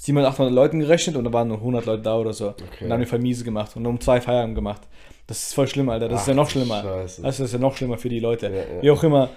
[0.00, 2.48] 700, 800 Leuten gerechnet und da waren nur 100 Leute da oder so.
[2.48, 4.80] Und dann haben die voll miese gemacht und um zwei Feierabend gemacht.
[5.26, 6.08] Das ist voll schlimm, Alter.
[6.08, 6.80] Das ist Ach, ja noch schlimmer.
[6.80, 7.20] Scheiße.
[7.20, 8.46] Das ist ja noch schlimmer für die Leute.
[8.46, 8.82] ja.
[8.82, 9.28] Wie auch immer.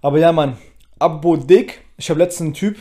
[0.00, 0.56] Aber ja, Mann.
[1.00, 1.80] Apropos Dick.
[1.96, 2.76] Ich habe letztens einen Typ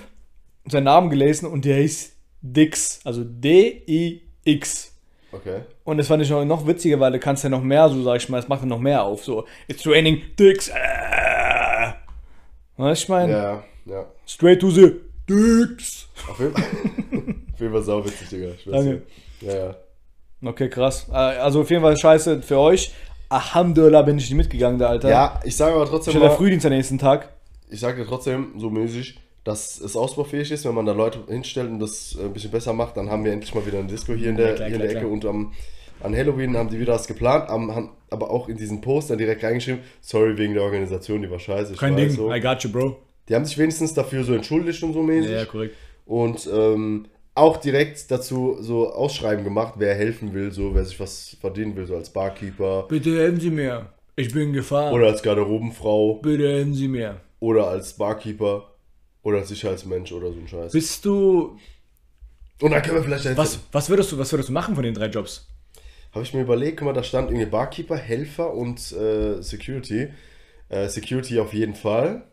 [0.67, 2.99] seinen Namen gelesen und der hieß Dix.
[3.03, 4.93] Also D-I-X.
[5.31, 5.61] okay.
[5.85, 8.17] Und das fand ich noch, noch witziger, weil du kannst ja noch mehr, so sag
[8.17, 9.23] ich mal, es macht ja noch mehr auf.
[9.23, 10.69] So, it's raining Dicks.
[10.69, 11.93] Äh.
[12.77, 13.31] Weißt du, ich meine?
[13.31, 14.05] Ja, ja.
[14.27, 16.07] Straight to the Dicks.
[16.29, 16.63] Auf jeden Fall,
[17.53, 18.47] auf jeden Fall sauwitzig, Digga.
[18.57, 19.01] Ich weiß Danke.
[19.41, 19.75] Ja, ja.
[20.43, 21.07] Okay, krass.
[21.09, 22.93] Äh, Also auf jeden Fall scheiße für euch.
[23.29, 25.09] Alhamdulillah bin ich nicht mitgegangen, der Alter.
[25.09, 27.29] Ja, ich sage aber Ich trotzdem hatte mal, Frühdienst am nächsten Tag.
[27.69, 31.69] ich sage dir trotzdem so mäßig, dass es ausbaufähig ist, wenn man da Leute hinstellt
[31.69, 34.29] und das ein bisschen besser macht, dann haben wir endlich mal wieder eine Disco hier
[34.29, 35.53] in Ja, der, klar, hier in der klar, Ecke und am,
[36.01, 39.43] an Halloween haben die wieder was geplant, haben, aber auch in diesen Post dann direkt
[39.43, 41.73] reingeschrieben, sorry wegen der Organisation, die war scheiße.
[41.73, 42.09] Ich Kein Ding.
[42.11, 42.31] So.
[42.33, 42.97] I got you, Bro.
[43.29, 45.47] Die haben sich wenigstens dafür so entschuldigt und so mäßig.
[45.47, 45.75] korrekt.
[46.05, 51.35] Und ähm, auch direkt dazu so Ausschreiben gemacht, wer helfen will, so wer sich was
[51.39, 53.89] verdienen will, so als Barkeeper Bitte helfen Sie mir.
[54.15, 54.93] Ich bin gefahren.
[54.93, 57.21] oder als Garderobenfrau Bitte helfen Sie mir.
[57.39, 58.71] oder als Barkeeper
[59.21, 60.71] oder als Sicherheitsmensch oder so ein Scheiß.
[60.71, 61.57] Bist du.
[62.61, 63.37] Und dann können wir vielleicht helfen.
[63.37, 65.47] Was, was, würdest du, was würdest du machen von den drei Jobs?
[66.13, 70.07] Habe ich mir überlegt, guck mal, da stand irgendwie Barkeeper, Helfer und äh, Security.
[70.69, 72.23] Äh, Security auf jeden Fall.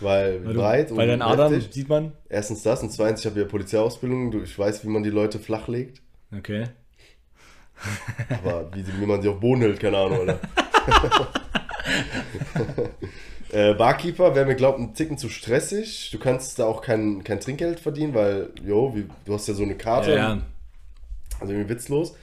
[0.00, 1.72] Weil, Weil, breit du, weil dein Adam heftig.
[1.72, 2.12] sieht man.
[2.28, 4.30] Erstens das und zweitens, ich habe ja Polizeiausbildung.
[4.30, 6.02] Du- Ich weiß, wie man die Leute flach legt.
[6.36, 6.64] Okay.
[8.44, 10.38] Aber wie, wie man sie auf Boden hält, keine Ahnung, oder?
[13.52, 16.10] äh, Barkeeper wäre mir, glaube ich, ein Ticken zu stressig.
[16.10, 19.62] Du kannst da auch kein, kein Trinkgeld verdienen, weil, jo, wie, du hast ja so
[19.62, 20.14] eine Karte.
[20.14, 20.38] Ja,
[21.40, 22.14] Also irgendwie witzlos.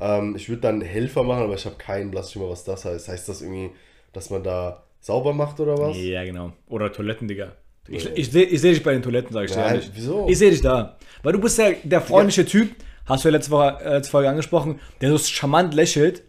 [0.00, 2.84] Ähm, ich würde dann Helfer machen, aber ich habe keinen Blass schon mal, was das
[2.84, 3.08] heißt.
[3.08, 3.70] Heißt das irgendwie,
[4.12, 5.96] dass man da sauber macht oder was?
[5.98, 6.52] ja, genau.
[6.68, 7.52] Oder Toiletten, Digga.
[7.88, 9.90] Ich, ich sehe ich seh dich bei den Toiletten, sag ich dir ehrlich.
[9.92, 10.26] wieso?
[10.28, 10.96] Ich sehe dich da.
[11.22, 12.70] Weil du bist ja der freundliche Typ,
[13.06, 16.22] hast du ja letzte, Woche, äh, letzte Folge angesprochen, der so charmant lächelt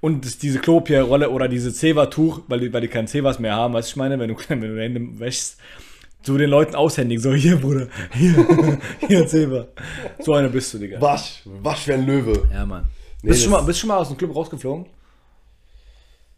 [0.00, 3.90] und diese Klopapierrolle oder diese Zewa-Tuch, weil die, weil die kein Zewas mehr haben, weißt
[3.90, 5.58] du, ich meine, wenn du, wenn du Hände wäschst,
[6.22, 9.66] so den Leuten aushändigen, so hier, Bruder, hier, hier, Zewa.
[10.20, 10.98] So einer bist du, Digga.
[10.98, 12.48] Wasch, wasch wie ein Löwe.
[12.50, 12.84] Ja, Mann.
[13.22, 14.86] Nee, bist, du schon mal, bist du schon mal aus dem Club rausgeflogen?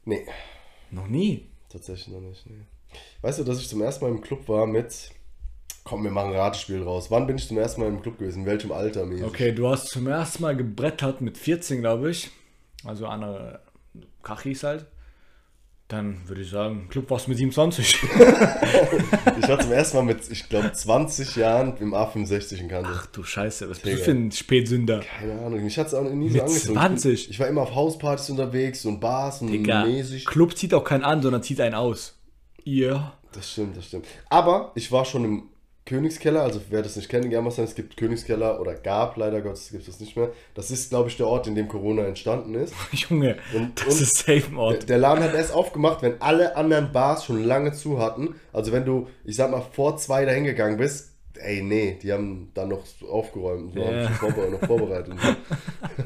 [0.05, 0.27] Nee,
[0.91, 1.47] Noch nie.
[1.77, 2.47] Tatsächlich noch nicht.
[2.47, 2.65] Nee.
[3.23, 5.11] Weißt du, dass ich zum ersten Mal im Club war mit.
[5.85, 7.11] Komm, wir machen ein Ratespiel raus.
[7.11, 8.41] Wann bin ich zum ersten Mal im Club gewesen?
[8.41, 9.07] In welchem Alter?
[9.07, 9.25] mäßig?
[9.25, 12.31] Okay, du hast zum ersten Mal gebrettert mit 14, glaube ich.
[12.85, 13.61] Also andere
[14.23, 14.87] Kachis halt.
[15.89, 17.99] Dann würde ich sagen, Club warst du mit 27.
[19.39, 22.97] Ich war zum ersten Mal mit, ich glaube, 20 Jahren im A65 in Kansas.
[23.01, 23.97] Ach du Scheiße, was bist Digga.
[23.99, 25.01] du für ein Spätsünder?
[25.01, 26.75] Keine Ahnung, mich hat es auch nie so Mit angezogen.
[26.75, 27.31] 20?
[27.31, 30.25] Ich war immer auf Hauspartys unterwegs und Bars und Digga, mäßig.
[30.25, 32.19] Club zieht auch keinen an, sondern zieht einen aus.
[32.65, 33.13] Ihr.
[33.33, 34.07] Das stimmt, das stimmt.
[34.31, 35.43] Aber ich war schon im
[35.87, 39.71] Königskeller, also wer das nicht kennt, gerne sagen, es gibt Königskeller oder gab, leider Gottes
[39.71, 40.31] gibt es nicht mehr.
[40.55, 42.75] Das ist, glaube ich, der Ort, in dem Corona entstanden ist.
[42.93, 44.89] Junge, Und- das und- ist safe im Der, Ort.
[44.89, 48.35] der Laden hat erst aufgemacht, wenn alle anderen Bars schon lange zu hatten.
[48.53, 52.51] Also wenn du, ich sag mal, vor zwei dahin gegangen bist, ey, nee, die haben
[52.55, 54.09] dann noch aufgeräumt, so Ja.
[54.21, 55.15] haben noch vorbereitet.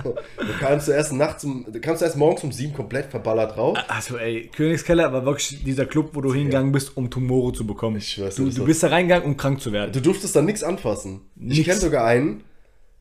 [0.04, 0.14] so.
[0.44, 3.78] du kamst erst nachts du kamst erst morgens um sieben komplett verballert raus.
[3.88, 7.96] Also ey, Königskeller war wirklich dieser Club, wo du hingegangen bist, um Tumore zu bekommen.
[7.96, 9.92] Ich schwör's du, du bist da reingegangen, um krank zu werden.
[9.92, 11.22] Du durftest da nichts anfassen.
[11.36, 11.64] Ich Nix.
[11.68, 12.44] kenne sogar einen,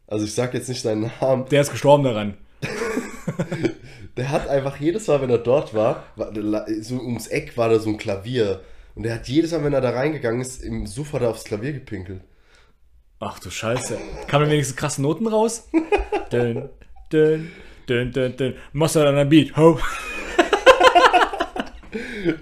[0.08, 2.36] also ich sag jetzt nicht seinen Namen, Der ist gestorben daran.
[4.18, 6.32] der hat einfach jedes Mal, wenn er dort war, war
[6.82, 8.62] so ums Eck war da so ein Klavier.
[9.00, 12.20] Und der hat jedes Mal, wenn er da reingegangen ist, im er aufs Klavier gepinkelt.
[13.22, 13.98] Ach du Scheiße.
[14.28, 15.70] Kamen wenigstens krasse Noten raus?
[16.34, 16.68] dün,
[17.10, 17.50] dün,
[17.88, 18.56] dün, dün, dün.
[18.74, 19.56] Machst du dann ein Beat?
[19.56, 19.80] Ho.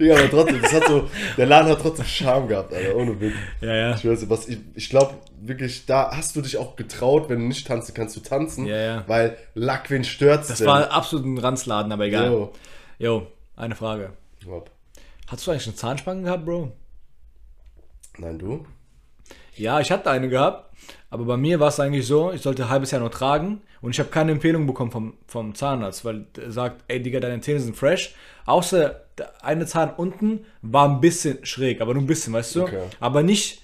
[0.00, 3.34] Ja, aber trotzdem, das hat so, der Laden hat trotzdem Charme gehabt, Alter, ohne Witz.
[3.60, 3.94] Ja, ja.
[3.94, 7.46] Ich weiß was ich, ich glaube wirklich, da hast du dich auch getraut, wenn du
[7.46, 8.66] nicht tanzen kannst, du tanzen.
[8.66, 9.04] Ja, ja.
[9.06, 10.66] Weil Lack, wen stört's Das denn?
[10.66, 12.26] war absolut ein Ranzladen, aber egal.
[12.30, 12.52] Jo.
[12.98, 14.10] Jo, eine Frage.
[14.44, 14.70] Hopp.
[15.28, 16.72] Hast du eigentlich eine Zahnspange gehabt, Bro?
[18.16, 18.64] Nein, du?
[19.56, 20.74] Ja, ich hatte eine gehabt,
[21.10, 23.90] aber bei mir war es eigentlich so, ich sollte ein halbes Jahr nur tragen und
[23.90, 27.60] ich habe keine Empfehlung bekommen vom, vom Zahnarzt, weil er sagt, ey Digga, deine Zähne
[27.60, 28.14] sind fresh.
[28.46, 32.62] Außer der eine Zahn unten war ein bisschen schräg, aber nur ein bisschen, weißt du?
[32.62, 32.84] Okay.
[32.98, 33.60] Aber nicht,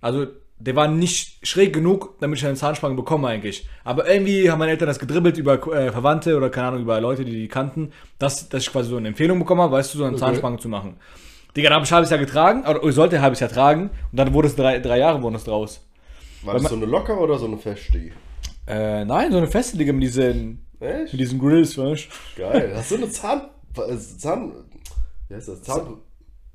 [0.00, 0.28] also
[0.64, 3.68] der war nicht schräg genug, damit ich eine Zahnspange bekomme eigentlich.
[3.82, 7.24] Aber irgendwie haben meine Eltern das gedribbelt über äh, Verwandte oder keine Ahnung, über Leute,
[7.24, 10.04] die die kannten, dass, dass ich quasi so eine Empfehlung bekommen habe, weißt du, so
[10.04, 10.96] eine Zahnspange zu machen.
[11.56, 13.90] Digga, da habe ich ein halbes Jahr getragen, oder ich sollte ein halbes Jahr tragen
[14.12, 15.84] und dann wurde es drei, drei Jahre wurden es draus.
[16.42, 18.10] War das so eine locker oder so eine feste?
[18.66, 21.12] Äh, nein, so eine feste Digga mit diesen, Echt?
[21.12, 22.42] mit diesen Grills, weißt du?
[22.42, 22.72] Geil.
[22.76, 23.42] Hast du eine Zahn...
[23.76, 24.52] äh, Zahn...
[25.28, 25.62] Wie heißt das?
[25.62, 25.98] Zahn...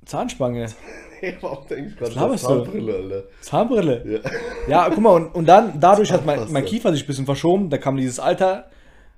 [0.08, 0.66] Zahnspange,
[1.22, 2.48] ich gerade laberst du?
[2.48, 3.24] Zahnbrille, Alter?
[3.42, 4.22] Zahnbrille.
[4.24, 4.32] Ja.
[4.68, 7.70] Ja, guck mal, und, und dann, dadurch hat mein, mein Kiefer sich ein bisschen verschoben,
[7.70, 8.70] da kam dieses Alter,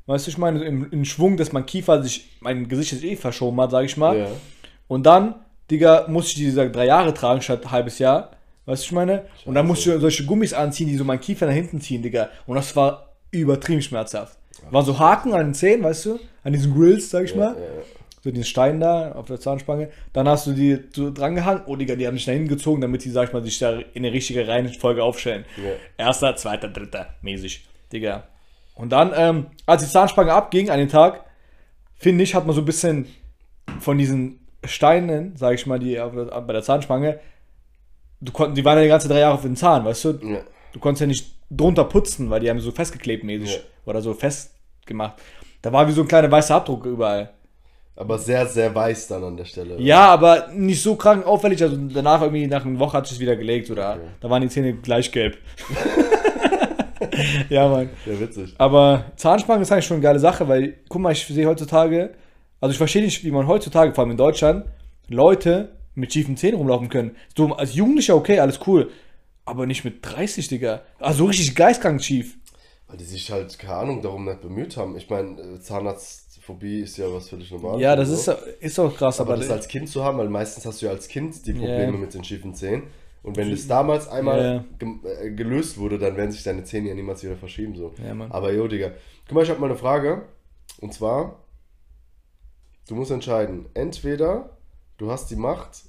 [0.08, 3.16] weißt du, ich meine, im, im Schwung, dass mein Kiefer sich, mein Gesicht sich eh
[3.16, 4.18] verschoben hat, sag ich mal.
[4.18, 4.28] Ja.
[4.88, 5.36] Und dann,
[5.70, 8.32] Digga, musste ich diese drei Jahre tragen statt ein halbes Jahr.
[8.66, 9.26] Weißt du, ich meine?
[9.46, 12.30] Und dann musste ich solche Gummis anziehen, die so meinen Kiefer nach hinten ziehen, Digga.
[12.48, 14.38] Und das war übertrieben schmerzhaft.
[14.72, 16.20] Waren so Haken an den Zähnen, weißt du?
[16.44, 17.56] An diesen Grills, sag ich mal.
[17.56, 17.84] Ja, ja.
[18.22, 19.90] So den Stein da auf der Zahnspange.
[20.14, 21.64] Dann hast du die so dran gehangen.
[21.68, 24.06] Oh, Digga, die haben dich da hingezogen, damit die, sag ich mal, sich da in
[24.06, 25.46] eine richtige Reihenfolge aufstellen.
[25.58, 25.72] Ja.
[26.06, 27.66] Erster, zweiter, dritter, mäßig.
[27.94, 28.24] Digga.
[28.76, 31.26] Und dann, ähm, als die Zahnspange abging an den Tag,
[31.96, 33.08] finde ich, hat man so ein bisschen
[33.80, 37.20] von diesen Steinen, sag ich mal, die bei der Zahnspange,
[38.22, 40.10] du konnt, die waren ja die ganze drei Jahre auf den Zahn, weißt du?
[40.22, 40.42] Ja.
[40.74, 43.56] Du konntest ja nicht drunter putzen, weil die haben so festgeklebt mäßig.
[43.56, 43.62] Ja.
[43.86, 45.22] Oder so festgemacht.
[45.62, 47.34] Da war wie so ein kleiner weißer Abdruck überall.
[48.00, 49.78] Aber sehr, sehr weiß dann an der Stelle.
[49.78, 51.62] Ja, aber nicht so krank auffällig.
[51.62, 54.08] Also danach irgendwie nach einer Woche hat sich wieder gelegt oder Okay.
[54.22, 55.38] da waren die Zähne gleich gelb.
[57.50, 57.90] ja, Mann.
[58.06, 58.56] Ja, witzig.
[58.58, 62.12] Aber Zahnspange ist eigentlich schon eine geile Sache, weil, guck mal, ich sehe heutzutage,
[62.62, 64.66] also ich verstehe nicht, wie man heutzutage, vor allem in Deutschland,
[65.10, 67.18] Leute mit schiefen Zähnen rumlaufen können.
[67.36, 68.92] So als Jugendlicher, okay, alles cool.
[69.44, 70.82] Aber nicht mit 30, Digga.
[71.00, 72.38] Also richtig geistkrank schief.
[72.88, 74.96] Weil die sich halt, keine Ahnung, darum nicht bemüht haben.
[74.96, 75.60] Ich meine, äh,
[76.50, 77.82] Zahnarztphobie ist ja was völlig normales.
[77.82, 78.28] Ja, das ist,
[78.60, 80.92] ist auch krass, Aber aber, das als Kind zu haben, weil meistens hast du ja
[80.92, 81.98] als Kind die Probleme Ja.
[81.98, 82.84] mit den schiefen Zähnen.
[83.22, 86.96] Und wenn das damals einmal gem- äh, gelöst wurde, dann werden sich deine Zähne ja
[86.96, 87.76] niemals wieder verschieben.
[87.76, 87.94] So.
[88.04, 88.16] Ja.
[88.30, 88.92] Aber jo, Digga.
[89.28, 90.24] Guck mal, ich habe mal eine Frage.
[90.80, 91.40] Und zwar,
[92.88, 93.66] du musst entscheiden.
[93.74, 94.58] Entweder
[94.98, 95.84] du hast die Macht,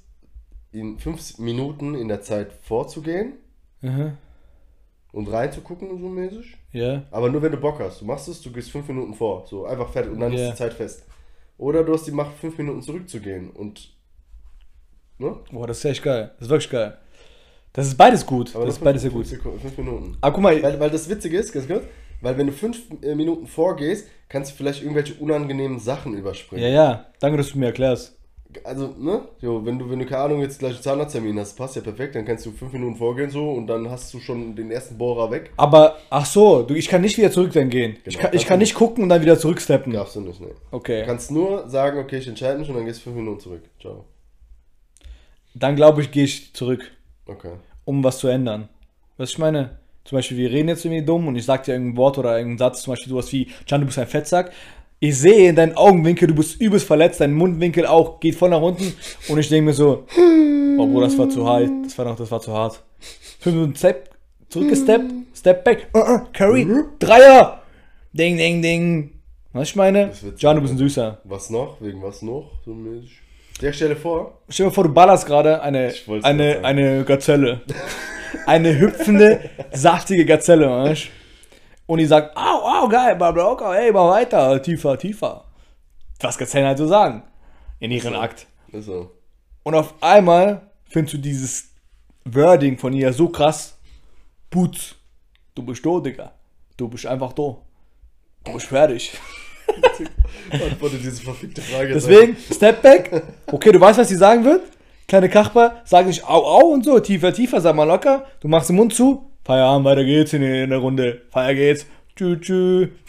[0.73, 3.33] in fünf Minuten in der Zeit vorzugehen
[3.81, 4.13] Mhm.
[5.11, 6.57] Und reinzugucken, so mäßig.
[6.71, 7.03] Ja.
[7.11, 8.01] Aber nur wenn du Bock hast.
[8.01, 9.45] Du machst es, du gehst fünf Minuten vor.
[9.47, 10.45] So einfach fertig und dann Ja.
[10.45, 11.05] ist die Zeit fest.
[11.57, 13.93] Oder du hast die Macht, fünf Minuten zurückzugehen und.
[15.17, 15.35] Ne?
[15.51, 16.31] Boah, das ist echt geil.
[16.37, 16.97] Das ist wirklich geil.
[17.73, 18.55] Das ist beides gut.
[18.55, 19.25] Aber das ist beides sehr gut.
[19.27, 20.17] Sekunden- Fünf Minuten.
[20.21, 21.83] Aber guck mal, Weil, weil das Witzige ist, ganz kurz,
[22.21, 26.63] weil wenn du fünf äh, Minuten vorgehst, kannst du vielleicht irgendwelche unangenehmen Sachen überspringen.
[26.63, 28.17] ja, ja, danke, dass du mir erklärst.
[28.63, 29.21] Also, ne?
[29.39, 32.15] Jo, wenn du, wenn du, keine Ahnung, jetzt gleich einen Zahnarzttermin hast, passt ja perfekt,
[32.15, 35.31] dann kannst du fünf Minuten vorgehen so und dann hast du schon den ersten Bohrer
[35.31, 35.51] weg.
[35.57, 37.97] Aber, ach so, du, ich kann nicht wieder zurück dann gehen.
[38.05, 39.93] ich Genau, kann, ich kann du nicht gucken und dann wieder zurücksteppen.
[39.93, 40.47] Darfst du nicht, ne?
[40.47, 41.03] Du Okay.
[41.05, 43.63] kannst nur sagen, okay, ich entscheide mich und dann gehst du fünf Minuten zurück.
[43.79, 44.05] Ciao.
[45.53, 46.91] Dann glaube ich, gehe ich zurück,
[47.27, 47.51] Okay.
[47.85, 48.69] um was zu ändern.
[49.17, 49.77] Was ich meine?
[50.03, 52.57] Zum Beispiel, wir reden jetzt irgendwie dumm und ich sag dir irgendein Wort oder irgendeinen
[52.57, 54.51] Satz, zum Beispiel sowas wie, Can, du bist ein Fettsack.
[55.03, 58.61] Ich sehe in deinen Augenwinkel, du bist übelst verletzt, dein Mundwinkel auch geht voll nach
[58.61, 58.93] unten.
[59.29, 60.05] Und ich denke mir so,
[60.77, 61.71] oh Bro, das war zu hart.
[61.83, 62.83] Das war noch, das war zu hart.
[63.39, 64.11] Fünf Minuten Step,
[64.49, 66.67] zurückgesteppt, Step back, uh, uh, Curry,
[66.99, 67.63] Dreier.
[68.13, 69.09] Ding, ding, ding.
[69.53, 70.11] Was ich meine?
[70.37, 71.19] John, du bist ein Süßer.
[71.23, 71.81] Was noch?
[71.81, 72.51] Wegen was noch?
[72.63, 73.19] So mäßig.
[73.59, 74.37] Ja, stell dir vor.
[74.49, 77.61] Stell dir vor, du ballerst gerade eine, Ich eine, eine Gazelle.
[78.45, 81.07] eine hüpfende, saftige Gazelle, weißt du?
[81.87, 85.45] Und die sagt, au, au, geil, bla, okay, ey, mal weiter, tiefer, tiefer.
[86.19, 87.23] Was Gazellen halt so sagen.
[87.79, 88.47] In ihren Akt.
[88.71, 89.11] Ist so.
[89.63, 91.69] Und auf einmal findest du dieses
[92.25, 93.77] Wording von ihr so krass.
[94.49, 94.95] Putz,
[95.55, 96.31] du bist da, Digga.
[96.77, 97.57] Du bist einfach da.
[98.43, 99.13] Du bist fertig.
[100.51, 101.93] Antworte diese verfickte Frage.
[101.93, 103.23] Deswegen, Step back.
[103.47, 104.63] Okay, du weißt, was sie sagen wird.
[105.07, 108.25] Kleine Kachper, sag nicht au, au und so, tiefer, tiefer, sag mal locker.
[108.39, 109.29] Du machst den Mund zu.
[109.43, 111.23] Feierabend, weiter geht's in, in der Runde.
[111.31, 111.85] Feier geht's.
[112.21, 112.89] Tschü, tschü.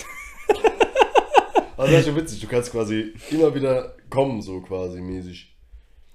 [1.77, 2.41] Also das ist schon witzig.
[2.41, 5.55] Du kannst quasi immer wieder kommen, so quasi mäßig.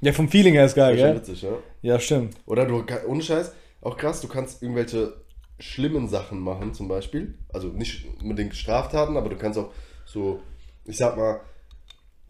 [0.02, 1.22] Ja, vom Feeling her ist geil, Das ist schon gell?
[1.22, 1.42] witzig,
[1.84, 1.94] ja?
[1.94, 2.36] Ja, stimmt.
[2.46, 5.14] Oder du, ohne Scheiß, auch krass, du kannst irgendwelche
[5.60, 7.38] schlimmen Sachen machen, zum Beispiel.
[7.50, 9.72] Also nicht unbedingt Straftaten, aber du kannst auch
[10.06, 10.40] so,
[10.86, 11.42] ich sag mal,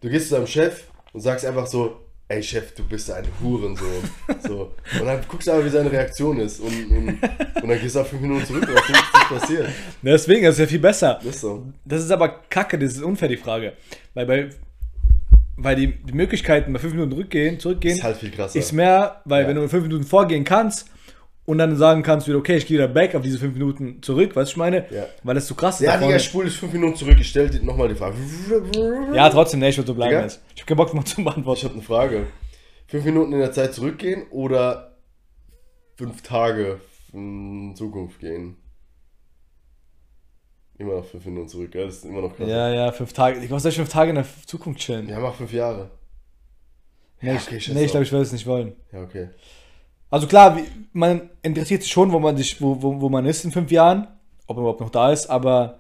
[0.02, 1.98] du gehst zu deinem Chef und sagst einfach so,
[2.30, 4.04] ey Chef, du bist ein Hurensohn.
[4.48, 4.74] so.
[5.00, 6.60] Und dann guckst du aber, wie seine Reaktion ist.
[6.60, 7.08] Und, und,
[7.64, 9.70] und dann gehst du auf fünf Minuten zurück und was nichts passiert.
[10.02, 11.20] Deswegen, das ist ja viel besser.
[11.24, 11.66] Das ist so.
[11.86, 13.74] Das ist aber kacke, das ist unfair, die Frage.
[14.14, 14.50] Weil, bei,
[15.56, 18.60] weil die, die Möglichkeiten bei 5 Minuten zurückgehen, zurückgehen Ist halt viel krasser.
[18.60, 19.48] ist mehr, weil Ja.
[19.50, 20.88] wenn du in 5 Minuten vorgehen kannst
[21.48, 24.36] und dann sagen kannst wieder, okay, ich gehe wieder back auf diese 5 Minuten zurück,
[24.36, 24.86] weißt du, ich meine?
[24.92, 25.06] Ja.
[25.24, 25.88] Weil das zu krass ist.
[25.88, 27.16] Ja, Digga, ich spule dich fünf Minuten zurück.
[27.20, 28.18] Ich stell dir nochmal die Frage.
[29.14, 30.24] ja, trotzdem, ne, ich würde so bleiben Digga?
[30.24, 30.42] jetzt.
[30.54, 31.64] Ich hab keinen Bock, mal zu Ich beantworten.
[31.64, 32.28] habe eine Frage.
[32.88, 34.98] Fünf Minuten in der Zeit zurückgehen oder
[35.96, 36.82] fünf Tage
[37.14, 38.58] in Zukunft gehen?
[40.78, 41.86] Immer noch fünf Minuten zurück, gell?
[41.86, 42.48] Das ist immer noch krass.
[42.48, 43.40] Ja, ja, 5 Tage.
[43.40, 45.08] Ich soll ich 5 Tage in der Zukunft chillen?
[45.10, 45.90] Ja, mach fünf Jahre.
[47.22, 48.76] nee, ja, ich, okay, scheiß nee, ich glaube, ich würde es nicht wollen.
[48.92, 49.30] Ja, okay.
[50.10, 50.58] Also klar,
[50.94, 54.08] man interessiert sich schon, wo man sich, wo, wo, wo man ist in fünf Jahren,
[54.48, 55.80] ob man überhaupt noch da ist, aber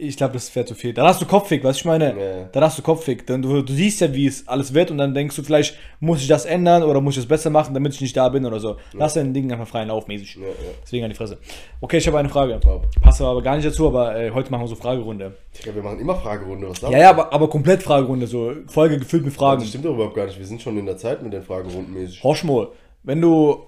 [0.00, 0.94] ich glaube, das wäre zu viel.
[0.94, 2.16] Dann hast du Kopfweg, was ich meine?
[2.16, 2.44] Ja.
[2.52, 3.26] Dann hast du Kopfweg.
[3.26, 6.22] Dann du, du siehst ja, wie es alles wird und dann denkst du vielleicht, muss
[6.22, 8.60] ich das ändern oder muss ich das besser machen, damit ich nicht da bin oder
[8.60, 8.76] so.
[8.92, 10.36] Lass dein Ding einfach freien Lauf mäßig.
[10.36, 10.52] Ja, ja.
[10.84, 11.38] Deswegen an die Fresse.
[11.80, 12.60] Okay, ich habe eine Frage.
[13.02, 15.34] Passt aber gar nicht dazu, aber äh, heute machen wir so Fragerunde.
[15.58, 16.70] Digga, wir machen immer Fragerunde.
[16.70, 19.62] Was Ja, ja, aber, aber komplett Fragerunde, so Folge gefüllt mit Fragen.
[19.62, 20.38] Das stimmt doch überhaupt gar nicht.
[20.38, 22.22] Wir sind schon in der Zeit mit den Fragerunden mäßig.
[22.22, 22.68] Horschmo,
[23.02, 23.66] wenn du.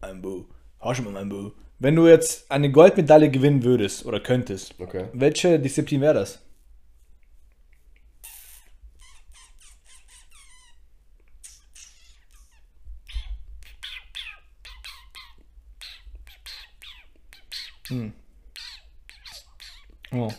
[0.00, 0.44] Mein Bu.
[0.80, 1.52] Horschmo, mein Bu.
[1.80, 5.08] Wenn du jetzt eine Goldmedaille gewinnen würdest oder könntest, Okay.
[5.12, 6.40] welche Disziplin wäre das?
[17.88, 18.12] Hm.
[20.12, 20.30] Oh.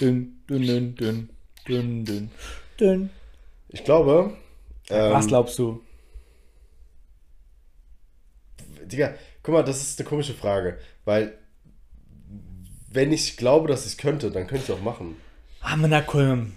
[0.00, 1.28] Dünn, dünn, dünn, dünn,
[1.66, 2.30] dünn, dünn,
[2.80, 3.10] dünn.
[3.68, 4.36] Ich glaube.
[4.90, 5.83] Ähm, Was glaubst du?
[8.94, 10.78] Digga, guck mal, das ist eine komische Frage.
[11.04, 11.34] Weil,
[12.90, 15.16] wenn ich glaube, dass ich es könnte, dann könnte ich es auch machen.
[15.60, 16.52] Ah, Manakulm.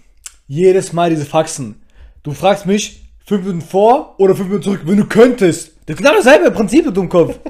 [0.47, 1.81] Jedes Mal diese Faxen.
[2.23, 5.73] Du fragst mich fünf Minuten vor oder fünf Minuten zurück, wenn du könntest.
[5.85, 7.39] Das ist genau dasselbe Prinzip, du Dummkopf.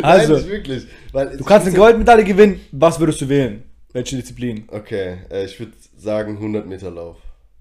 [0.00, 0.86] Also, Nein, wirklich.
[1.10, 2.60] Weil du kannst eine Goldmedaille gewinnen.
[2.70, 3.64] Was würdest du wählen?
[3.92, 4.64] Welche Disziplin?
[4.68, 7.16] Okay, äh, ich würde sagen 100 Meter Lauf.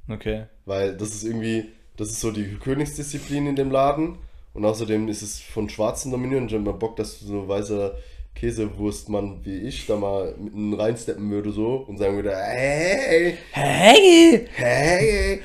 [0.08, 0.46] Okay.
[0.66, 4.20] Weil das ist irgendwie, das ist so die Königsdisziplin in dem Laden.
[4.54, 6.42] Und außerdem ist es von Schwarzen dominiert.
[6.42, 7.96] Und ich hab mal Bock, dass so ein weißer
[8.36, 14.48] Käsewurstmann wie ich da mal mitten reinsteppen würde so und sagen würde, hey, Hey!
[14.54, 15.42] hey,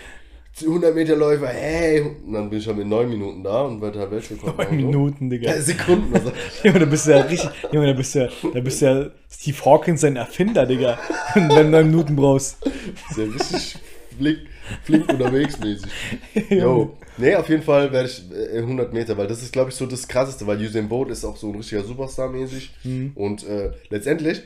[0.65, 2.01] 100 Meter Läufer, hey.
[2.01, 4.81] Und dann bin ich halt mit 9 Minuten da und werde halt Weltrekord Neun machen,
[4.81, 4.87] so.
[4.87, 5.51] Minuten, Digga.
[5.51, 6.15] Ja, Sekunden.
[6.15, 6.33] Also.
[6.65, 7.51] Junge, da bist du ja richtig.
[7.73, 10.99] Junge, da bist du ja, da bist du ja Steve Hawkins, sein Erfinder, Digga.
[11.35, 12.65] Wenn du neun Minuten brauchst.
[12.65, 13.77] Ist ja richtig
[14.17, 14.39] flink,
[14.83, 15.91] flink unterwegs mäßig.
[16.51, 16.97] Jo.
[17.19, 19.87] Nee, auf jeden Fall werde ich äh, 100 Meter, weil das ist, glaube ich, so
[19.87, 22.75] das Krasseste, weil Usain Bolt ist auch so ein richtiger Superstar mäßig.
[23.15, 24.43] Und äh, letztendlich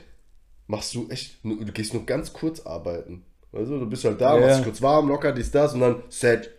[0.68, 3.24] machst du echt, du gehst nur ganz kurz arbeiten.
[3.52, 4.40] Also du bist halt da, Ja.
[4.46, 6.50] machst dich kurz warm, locker, dies, das und dann set.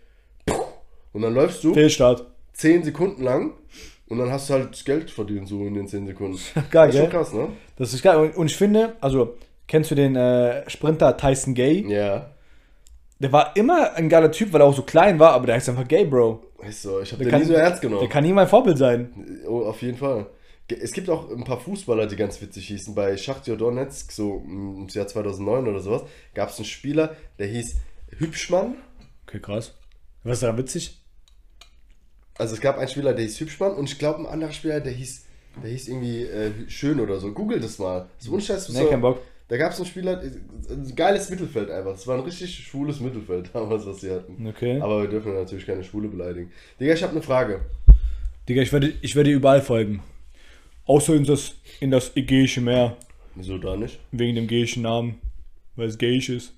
[1.14, 2.26] Und dann läufst du Fehlstart.
[2.54, 3.54] 10 Sekunden lang
[4.10, 6.38] und dann hast du halt das Geld verdient so in den 10 Sekunden.
[6.72, 7.48] Geil, das ist schon krass, ne?
[7.78, 8.18] Das ist geil.
[8.18, 11.86] Und, und ich finde, also, kennst du den äh, Sprinter Tyson Gay?
[11.88, 12.32] Ja.
[13.22, 15.70] Der war immer ein geiler Typ, weil er auch so klein war, aber der ist
[15.70, 16.44] einfach gay, Bro.
[16.58, 18.02] Weißt du, ich habe Der den kann, nie so ernst genommen.
[18.02, 19.44] der kann nie mein Vorbild sein.
[19.48, 20.26] Oh, auf jeden Fall.
[20.68, 22.96] Es gibt auch ein paar Fußballer, die ganz witzig hießen.
[22.96, 26.04] Bei Schachtjo Donetsk, so im Jahr 2009 oder sowas,
[26.34, 27.76] gab es einen Spieler, der hieß
[28.18, 28.76] Hübschmann.
[29.28, 29.76] Okay, krass.
[30.24, 31.00] Was ist daran witzig?
[32.38, 34.94] Also es gab einen Spieler, der hieß Hübschmann und ich glaube ein anderer Spieler, der
[34.94, 35.26] hieß,
[35.62, 37.32] der hieß irgendwie äh, Schön oder so.
[37.34, 38.08] Google das mal.
[38.20, 38.70] Ist unscheiß.
[38.70, 39.20] Nee, kein Bock.
[39.52, 41.94] Da gab es einen Spieler, ein geiles Mittelfeld einfach.
[41.94, 44.48] Es war ein richtig schwules Mittelfeld damals, was sie hatten.
[44.48, 44.80] Okay.
[44.80, 46.54] Aber wir dürfen natürlich keine Schwule beleidigen.
[46.80, 47.60] Digga, ich habe eine Frage.
[48.48, 50.02] Digga, ich werde, ich werde dir überall folgen.
[50.86, 52.96] Außer in das, in das Ägäische Meer.
[53.36, 54.00] Wieso da nicht?
[54.14, 55.20] Wegen dem gayischen Namen.
[55.76, 56.54] Weil es gayisch ist.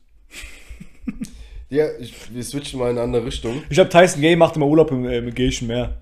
[1.69, 3.63] Ja, ich, wir switchen mal in eine andere Richtung.
[3.71, 5.97] Ich hab Tyson Gay macht immer Urlaub im, äh, im Ägäischen Meer.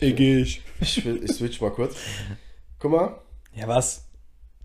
[0.00, 0.60] Ägäisch.
[0.80, 1.96] Ich, will, ich switch mal kurz.
[2.78, 3.18] Guck mal,
[3.52, 4.04] Ja, was?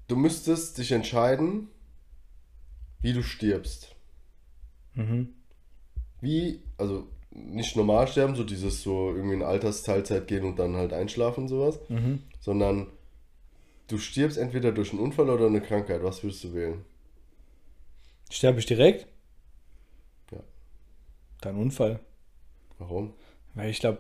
[0.08, 1.70] du müsstest dich entscheiden,
[3.02, 3.96] wie du stirbst.
[4.94, 5.30] Mhm.
[6.22, 10.94] Wie, also nicht normal sterben, so dieses so irgendwie in Altersteilzeit gehen und dann halt
[10.94, 12.24] einschlafen und sowas, Mhm.
[12.40, 12.88] sondern
[13.88, 16.04] du stirbst entweder durch einen Unfall oder eine Krankheit.
[16.04, 16.86] Was würdest du wählen?
[18.30, 19.08] Sterbe ich direkt?
[20.32, 20.40] Ja.
[21.42, 22.00] Dann Unfall.
[22.80, 23.14] Warum?
[23.54, 24.00] Weil ich glaube,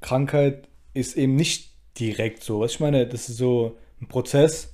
[0.00, 2.60] Krankheit ist eben nicht direkt so.
[2.60, 4.72] Was ich meine, das ist so ein Prozess,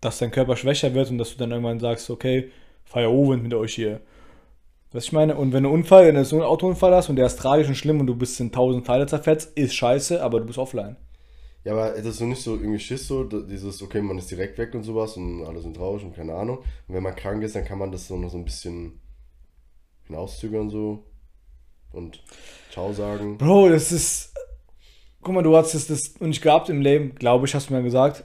[0.00, 2.50] dass dein Körper schwächer wird und dass du dann irgendwann sagst, okay,
[2.84, 4.00] Feierabend mit euch hier.
[4.92, 7.16] Was ich meine, und wenn du einen Unfall, wenn du so einen Autounfall hast und
[7.16, 10.40] der ist tragisch und schlimm und du bist in tausend Teile zerfetzt, ist scheiße, aber
[10.40, 10.96] du bist offline.
[11.64, 14.56] Ja, aber ist das so nicht so irgendwie Schiss so, dieses, okay, man ist direkt
[14.56, 16.58] weg und sowas und alle sind traurig und keine Ahnung.
[16.58, 19.00] Und wenn man krank ist, dann kann man das so noch so ein bisschen
[20.06, 21.04] hinauszögern so
[21.92, 22.22] und
[22.70, 23.36] Ciao sagen.
[23.36, 24.34] Bro, das ist.
[25.20, 27.74] Guck mal, du hast es das noch nicht gehabt im Leben, glaube ich, hast du
[27.74, 28.24] mir gesagt.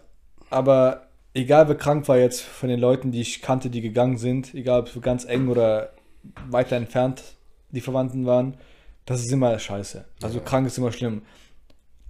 [0.49, 4.53] Aber egal wer krank war jetzt von den Leuten, die ich kannte, die gegangen sind,
[4.53, 5.93] egal ob ganz eng oder
[6.49, 7.23] weiter entfernt
[7.71, 8.55] die Verwandten waren,
[9.05, 10.05] das ist immer scheiße.
[10.21, 10.43] Also Ja.
[10.43, 11.23] krank ist immer schlimm.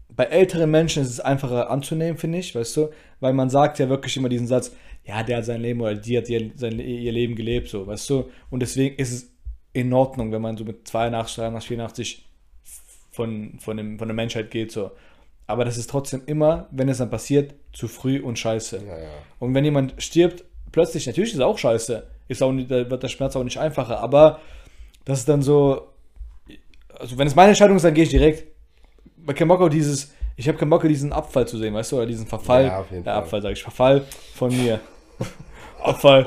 [0.10, 2.90] Bei älteren Menschen ist es einfacher anzunehmen, finde ich, weißt du?
[3.20, 6.18] Weil man sagt ja wirklich immer diesen Satz, ja, der hat sein Leben oder die
[6.18, 8.30] hat ihr, sein, ihr Leben gelebt, so, weißt du?
[8.50, 9.32] Und deswegen ist es
[9.74, 12.26] in Ordnung, wenn man so mit 82, 83, 84
[13.12, 14.92] von, von, dem, von der Menschheit geht, so.
[15.48, 18.78] Aber das ist trotzdem immer, wenn es dann passiert, zu früh und scheiße.
[18.78, 19.10] Ja, ja.
[19.40, 22.04] Und wenn jemand stirbt, plötzlich, natürlich ist es auch scheiße.
[22.28, 24.00] Ist auch nicht, da wird der Schmerz auch nicht einfacher.
[24.00, 24.40] Aber
[25.06, 25.90] das ist dann so,
[26.98, 28.48] also wenn es meine Entscheidung ist, dann gehe ich direkt.
[29.18, 32.06] Bei auf dieses, ich habe keinen Bock auf diesen Abfall zu sehen, weißt du, oder
[32.06, 32.66] diesen Verfall.
[32.66, 33.24] Ja, auf jeden der Fall.
[33.24, 34.04] Abfall, sage ich, Verfall
[34.36, 34.80] von mir.
[35.82, 36.26] Abfall.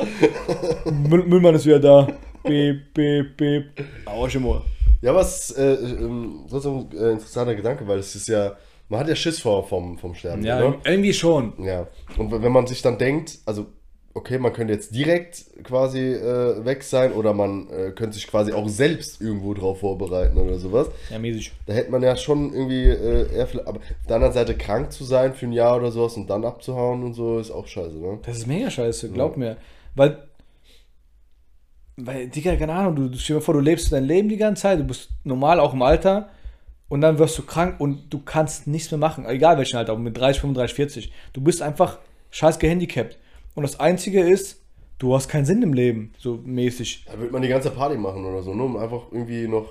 [0.90, 2.08] Müll, Müllmann ist wieder da.
[2.42, 3.64] Beep, beep, beep.
[4.06, 4.62] Arschemo.
[5.02, 8.56] Ja, was äh, ähm, trotzdem ein äh, interessanter Gedanke, weil es ist ja,
[8.88, 10.44] man hat ja Schiss vor vom, vom Sterben.
[10.44, 10.78] Ja, oder?
[10.84, 11.52] irgendwie schon.
[11.64, 11.86] Ja,
[12.18, 13.66] und wenn man sich dann denkt, also
[14.14, 18.50] okay, man könnte jetzt direkt quasi äh, weg sein oder man äh, könnte sich quasi
[18.54, 20.88] auch selbst irgendwo drauf vorbereiten oder sowas.
[21.10, 21.52] Ja, mäßig.
[21.66, 24.90] Da hätte man ja schon irgendwie äh, eher, vielleicht- aber auf der anderen Seite krank
[24.90, 27.96] zu sein für ein Jahr oder sowas und dann abzuhauen und so ist auch scheiße,
[27.98, 28.18] ne?
[28.24, 29.58] Das ist mega scheiße, glaub mir.
[29.94, 30.16] Weil,
[31.96, 34.62] weil, Digga, keine Ahnung, du, du stell dir vor, du lebst dein Leben die ganze
[34.62, 36.30] Zeit, du bist normal auch im Alter
[36.88, 40.16] und dann wirst du krank und du kannst nichts mehr machen, egal welchen Alter, mit
[40.16, 41.12] 30, 35, 40.
[41.32, 41.98] Du bist einfach
[42.30, 43.18] scheiß gehandicapt.
[43.54, 44.62] Und das Einzige ist,
[44.98, 47.04] du hast keinen Sinn im Leben, so mäßig.
[47.10, 48.62] Da wird man die ganze Party machen oder so, ne?
[48.62, 49.66] Um einfach irgendwie noch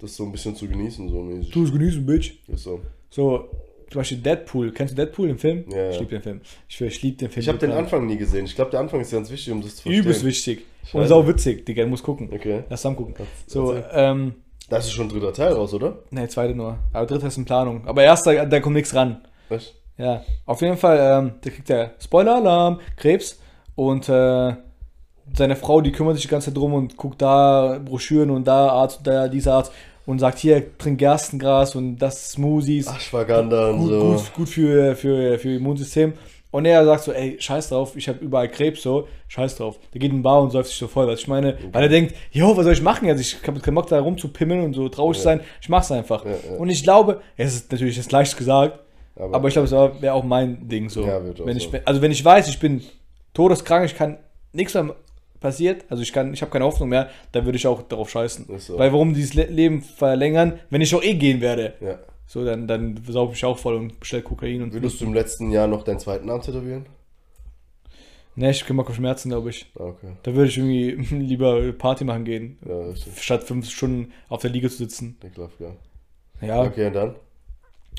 [0.00, 1.50] das so ein bisschen zu genießen, so mäßig.
[1.52, 2.32] Du es genießen, Bitch.
[2.48, 2.80] Ist so.
[3.10, 3.50] So,
[3.90, 4.72] zum Beispiel Deadpool.
[4.72, 5.64] Kennst du Deadpool, den Film?
[5.68, 5.90] Ja, ja.
[5.90, 6.40] Ich liebe den Film.
[6.68, 7.42] Ich, ich liebe den Film.
[7.42, 7.72] Ich habe den.
[7.72, 8.44] Anfang nie gesehen.
[8.46, 10.00] Ich glaube, der Anfang ist ganz wichtig, um das zu verstehen.
[10.02, 10.60] Übelst wichtig.
[10.84, 11.08] Und Scheiße.
[11.08, 12.30] sau witzig, Digga, du musst gucken.
[12.32, 12.62] Okay.
[12.70, 13.14] Lass zusammen gucken.
[13.18, 14.34] Das- So, ähm,
[14.70, 15.98] Da ist schon ein dritter Teil raus, oder?
[16.10, 16.78] Ne, zweite nur.
[16.92, 17.86] Aber dritte ist in Planung.
[17.86, 19.20] Aber erster, da kommt nichts ran.
[19.50, 19.74] Echt?
[19.98, 23.40] Ja, auf jeden Fall, ähm, der kriegt der Spoiler-Alarm, Krebs.
[23.74, 24.54] Und äh,
[25.36, 28.68] seine Frau, die kümmert sich die ganze Zeit drum und guckt da Broschüren und da
[28.68, 29.72] Arzt und da dieser Arzt
[30.06, 32.86] und sagt, hier, trink Gerstengras und das Smoothies.
[32.86, 34.00] Ashwagandha und gut, so.
[34.00, 36.14] gut, gut für, für, für Immunsystem.
[36.52, 39.78] Und er sagt so, ey, scheiß drauf, ich habe überall Krebs, so, scheiß drauf.
[39.94, 41.88] Der geht in den Bar und säuft sich so voll, was ich meine, weil er
[41.88, 43.20] denkt, jo, was soll ich machen jetzt?
[43.20, 45.22] Ich habe keinen Bock da rumzupimmeln und so traurig Ja.
[45.24, 46.24] sein, ich mach's einfach.
[46.24, 46.56] Ja, ja.
[46.58, 48.80] Und ich glaube, es ist natürlich jetzt leicht gesagt,
[49.14, 51.06] Aber, aber ich glaube, es wäre auch mein Ding so.
[51.06, 51.78] Wenn ich, so.
[51.84, 52.82] Also wenn ich weiß, ich bin
[53.32, 54.18] todeskrank, ich kann
[54.52, 54.94] nichts mehr
[55.38, 58.46] passiert, also ich kann, ich habe keine Hoffnung mehr, dann würde ich auch darauf scheißen.
[58.58, 58.76] So.
[58.78, 61.74] Weil warum dieses Le Leben verlängern, wenn ich auch eh gehen werde?
[61.80, 61.98] ja.
[62.30, 65.50] So, dann, dann saug ich auch voll und bestell Kokain und Würdest du im letzten
[65.50, 66.86] Jahr noch deinen zweiten Arm tätowieren?
[68.36, 69.66] Ne, ich krieg auf Schmerzen, glaube ich.
[69.76, 70.12] Ah, okay.
[70.22, 74.70] Da würde ich irgendwie lieber Party machen gehen, Ja, statt fünf Stunden auf der Liege
[74.70, 75.16] zu sitzen.
[75.26, 76.46] Ich glaube, ja.
[76.46, 77.16] Ja, Okay, und dann?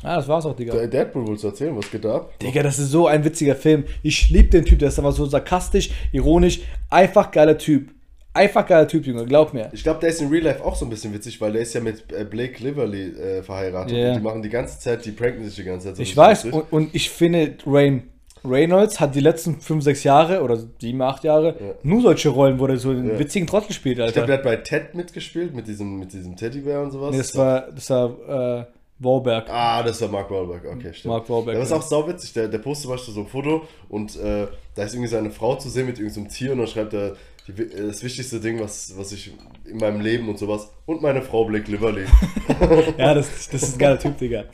[0.02, 0.76] ah, das war's auch, Digga.
[0.76, 2.40] Der Deadpool wolltest du erzählen, was geht da ab?
[2.40, 3.84] Digga, das ist so ein witziger Film.
[4.02, 7.92] Ich liebe den Typ, der ist aber so sarkastisch, ironisch, einfach geiler Typ.
[8.34, 9.70] Einfach geiler Typ, Junge, glaub mir.
[9.74, 11.74] Ich glaube, der ist in Real Life auch so ein bisschen witzig, weil der ist
[11.74, 13.98] ja mit äh, Blake Lively äh, verheiratet.
[13.98, 14.10] Ja.
[14.10, 15.98] Und die machen die ganze Zeit, die pranken sich die ganze Zeit.
[15.98, 18.04] so Ich weiß, und, und ich finde, Rain
[18.44, 21.74] Reynolds hat die letzten 5, 6 Jahre oder 7, 8 Jahre Ja.
[21.84, 23.20] nur solche Rollen, wo er so einen Ja.
[23.20, 24.14] witzigen Trottel spielt, Ich Alter.
[24.14, 27.12] glaube, der hat bei Ted mitgespielt, mit diesem, mit diesem Teddybär und sowas.
[27.12, 28.66] nee, das war, das war äh,
[28.98, 29.48] Wahlberg.
[29.50, 31.14] Ah, das war Mark Wahlberg, okay, stimmt.
[31.14, 31.78] Mark Wahlberg, Ja, das ist ja.
[31.78, 35.10] auch sauwitzig, der, der postet zum Beispiel so ein Foto und äh, da ist irgendwie
[35.10, 37.16] seine Frau zu sehen mit irgendeinem Tier und dann schreibt er,
[37.48, 39.32] die, äh, das wichtigste Ding, was, was ich
[39.66, 42.06] in meinem Leben und sowas und meine Frau Blake Lively.
[42.98, 44.46] Ja, das, das ist ein geiler Typ, Digga.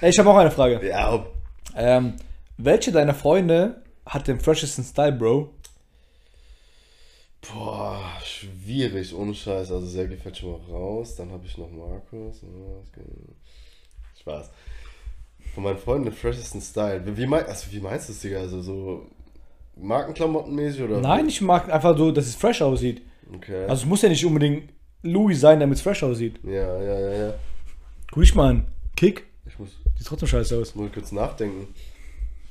[0.00, 0.86] Ey, ich habe auch eine Frage.
[0.86, 1.24] ja,
[1.76, 2.14] Ähm,
[2.58, 5.50] welche deiner Freunde hat den freshesten Style, Bro?
[7.52, 9.70] boah, schwierig, ohne Scheiß.
[9.70, 12.40] Also Sergei fällt schon mal raus, dann habe ich noch Markus.
[12.94, 13.36] Geht-
[14.20, 14.50] Spaß.
[15.54, 17.04] Von meinen Freunden den freshesten Style.
[17.06, 18.38] Wie, wie, mein, also, wie meinst du das, Digga?
[18.38, 19.06] Also so
[19.76, 21.00] Markenklamottenmäßig oder?
[21.00, 23.02] Nein, ich mag einfach so, dass es fresh aussieht.
[23.34, 23.62] Okay.
[23.64, 24.70] Also es muss ja nicht unbedingt
[25.02, 26.38] Louis sein, damit es fresh aussieht.
[26.44, 27.34] ja, ja, ja, ja.
[28.12, 28.66] Guck dich mal an.
[28.96, 29.24] Kick.
[29.46, 30.74] Ich muss, Sieht trotzdem scheiße aus.
[30.74, 31.68] muss kurz nachdenken.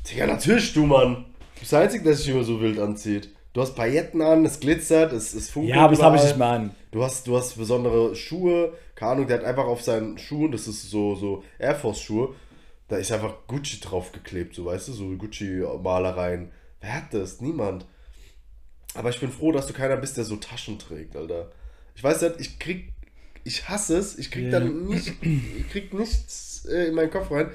[0.10, 1.26] Digga, natürlich du, Mann.
[1.56, 3.30] Du bist der Einzige, der sich immer so wild anzieht.
[3.54, 6.38] Du hast Pailletten an, es glitzert, es, es funkelt Ja, aber das habe ich nicht
[6.38, 6.72] mal an.
[6.92, 10.68] Du hast, du hast besondere Schuhe, keine Ahnung, der hat einfach auf seinen Schuhen, das
[10.68, 12.34] ist so, so Air Force Schuhe,
[12.88, 16.52] da ist einfach Gucci draufgeklebt, so weißt du, so Gucci-Malereien.
[16.84, 17.40] Wer hat das?
[17.40, 17.86] Niemand.
[18.94, 21.50] Aber ich bin froh, dass du keiner bist, der so Taschen trägt, Alter.
[21.96, 22.92] Ich weiß nicht, ich krieg,
[23.46, 24.60] ich hasse es, ich krieg Ja.
[24.60, 27.52] dann nicht, ich krieg nichts äh, in meinen Kopf rein,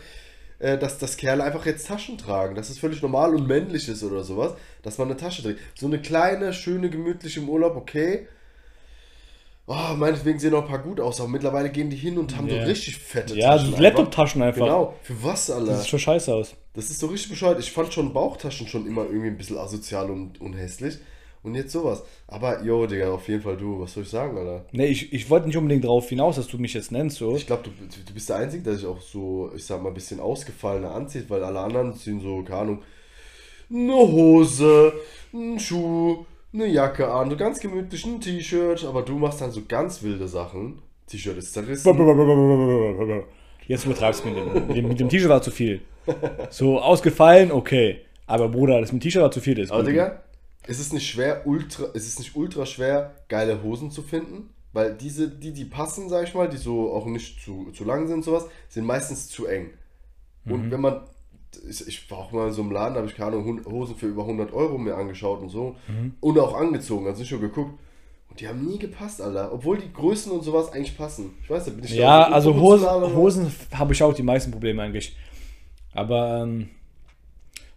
[0.61, 2.55] äh, dass, dass Kerle einfach jetzt Taschen tragen.
[2.55, 5.61] Dass es völlig normal und männlich ist oder sowas, dass man eine Tasche trägt.
[5.79, 8.27] So eine kleine, schöne, gemütliche im Urlaub, okay.
[9.71, 12.49] Oh, meinetwegen sehen noch ein paar gut aus, aber mittlerweile gehen die hin und haben
[12.49, 12.63] Ja.
[12.63, 13.67] so richtig fette Ja, Taschen.
[13.67, 13.83] so einfach.
[13.83, 14.65] Laptop-Taschen einfach.
[14.65, 14.95] Genau.
[15.03, 15.67] Für was, Alter?
[15.67, 16.55] Das sieht schon scheiße aus.
[16.73, 17.61] Das ist so richtig bescheuert.
[17.61, 20.97] Ich fand schon Bauchtaschen schon immer irgendwie ein bisschen asozial und, und hässlich.
[21.43, 22.03] Und jetzt sowas.
[22.27, 23.79] Aber, yo, Digga, auf jeden Fall du.
[23.81, 24.65] Was soll ich sagen, Alter?
[24.73, 27.37] Nee, ich, ich wollte nicht unbedingt darauf hinaus, dass du mich jetzt nennst, so.
[27.37, 29.95] Ich glaube, du, du bist der Einzige, der sich auch so, ich sag mal, ein
[29.95, 32.83] bisschen ausgefallener anzieht, weil alle anderen ziehen so, keine Ahnung,
[33.71, 34.93] eine Hose,
[35.33, 39.63] einen Schuh, eine Jacke an, so ganz gemütlich ein T-Shirt, aber du machst dann so
[39.67, 40.81] ganz wilde Sachen.
[41.07, 41.87] T-Shirt ist zerrissen.
[43.67, 44.89] Jetzt übertreibst du mit dem.
[44.89, 45.83] Mit dem, T-Shirt war zu viel.
[46.51, 48.01] So ausgefallen, okay.
[48.27, 49.59] Aber Bruder, das mit dem T-Shirt war zu viel.
[49.59, 49.91] Ist Aber gut.
[49.91, 50.23] Digga,
[50.67, 54.51] ist es nicht schwer, ultra, ist es nicht ultra schwer, geile Hosen zu finden?
[54.73, 58.07] Weil diese, die, die passen, sag ich mal, die so auch nicht zu, zu lang
[58.07, 59.71] sind und sowas, sind meistens zu eng.
[60.45, 61.01] Und wenn man,
[61.87, 64.23] ich, war auch mal in so einem Laden, da habe ich keine Hosen für über
[64.23, 65.77] 100 Euro mir angeschaut und so.
[66.21, 67.79] Und auch angezogen, also nicht nur geguckt.
[68.31, 69.53] Und die haben nie gepasst, Alter.
[69.53, 71.31] Obwohl die Größen und sowas eigentlich passen.
[71.43, 73.17] Ich weiß, da bin ich Ja, so also Hosen?
[73.17, 75.17] Hosen habe ich auch die meisten Probleme eigentlich.
[75.95, 76.69] Aber ähm,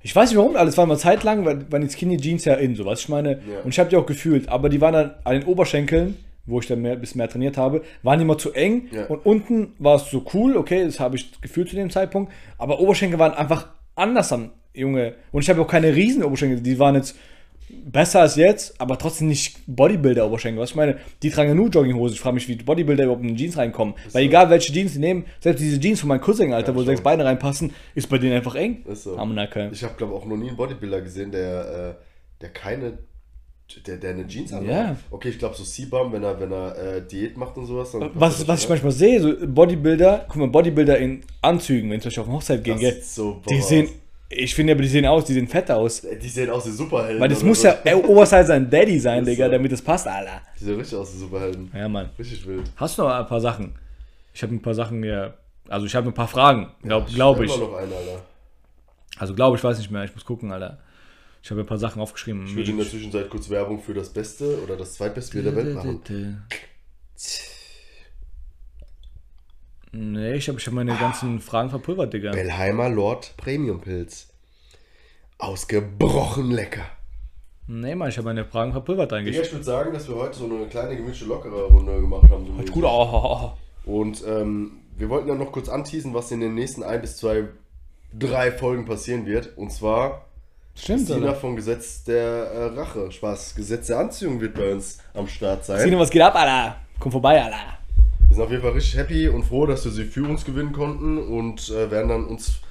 [0.04, 2.56] ich weiß nicht warum, alles war mal Zeit lang, weil- waren die Skinny Jeans ja
[2.56, 3.34] in, so was ich meine.
[3.50, 3.62] Ja.
[3.64, 6.18] Und ich habe die auch gefühlt, aber die waren dann an den Oberschenkeln,
[6.52, 8.88] wo ich dann mehr, bisschen mehr trainiert habe, waren die immer zu eng.
[8.92, 9.06] Ja.
[9.06, 12.32] Und unten war es so cool, okay, das habe ich gefühlt zu dem Zeitpunkt.
[12.58, 15.16] Aber Oberschenkel waren einfach anders am Junge.
[15.32, 17.16] Und ich habe auch keine riesen Oberschenkel, die waren jetzt
[17.86, 20.62] besser als jetzt, aber trotzdem nicht Bodybuilder-Oberschenkel.
[20.62, 22.16] Was ich meine, die tragen ja nur Jogginghosen.
[22.16, 23.96] Ich frage mich, wie Bodybuilder überhaupt in die Jeans reinkommen.
[24.12, 26.84] Weil egal welche Jeans die nehmen, selbst diese Jeans von meinem Cousin, Alter, Ja, wo
[26.84, 28.84] sechs Beine reinpassen, ist bei denen einfach eng.
[28.86, 29.18] Ist so.
[29.72, 32.98] Ich habe, glaube auch noch nie einen Bodybuilder gesehen, der, äh, der keine,
[33.86, 34.70] der, der eine Jeans anhat.
[34.70, 34.96] Ja.
[35.10, 37.92] Okay, ich glaube so C-Bum, wenn er, wenn er äh, Diät macht und sowas.
[37.92, 42.04] Dann Was, was ich manchmal sehe, so Bodybuilder, guck mal, Bodybuilder in Anzügen, wenn ich
[42.04, 43.90] Beispiel auf eine Hochzeit gehe, das gell, sieht so die sehen,
[44.34, 46.02] ich finde aber, die sehen aus, die sehen fett aus.
[46.02, 47.20] Die sehen aus wie Superhelden.
[47.20, 47.68] Weil das muss so.
[47.68, 49.52] ja äh, Oversize sein Daddy sein, Digga, so.
[49.52, 50.42] damit das passt, Alter.
[50.60, 51.72] Die sehen richtig aus wie Superhelden.
[51.76, 52.10] Ja, Mann.
[52.18, 52.72] Richtig wild.
[52.78, 53.74] Hast du noch ein paar Sachen?
[54.34, 55.34] Ich habe ein paar Sachen hier,
[55.68, 57.50] also ich habe ein paar Fragen, glaube glaub ich.
[57.50, 58.22] Noch einen, Alter.
[59.18, 60.80] Also glaube ich, weiß nicht mehr, ich muss gucken, Alter.
[61.44, 62.46] Ich habe ein paar Sachen aufgeschrieben.
[62.46, 65.56] Ich würde in der Zwischenzeit kurz Werbung für das Beste oder das zweitbeste Bier der
[65.56, 66.02] Welt machen.
[69.94, 72.32] Nee, ich habe ich hab meine ganzen Fragen verpulvert, Digga.
[72.32, 74.30] Bellheimer Lord Premium Pilz.
[75.38, 76.86] Ausgebrochen lecker.
[77.68, 79.38] Nee, Mann, ich habe meine Fragen verpulvert eigentlich.
[79.38, 82.46] Ich würde sagen, dass wir heute so eine kleine gemütliche lockere Runde gemacht haben.
[82.46, 82.72] So.
[82.72, 83.52] Gut, oh,
[83.86, 87.46] Und ähm, wir wollten ja noch kurz anteasen, was in den nächsten ein bis zwei,
[88.18, 89.58] drei Folgen passieren wird.
[89.58, 90.26] Und zwar
[90.76, 91.36] Stimmt, Sina Alter.
[91.36, 93.12] vom Gesetz der äh, Rache.
[93.12, 93.56] Spaß.
[93.56, 95.82] Gesetz der Anziehung wird bei uns am Start sein.
[95.82, 96.78] Sino, was geht ab, Alter?
[97.00, 97.58] Komm vorbei, Alter.
[98.28, 100.72] Wir sind auf jeden Fall richtig happy und froh, dass wir sie für uns gewinnen
[100.72, 102.62] konnten und äh, werden dann uns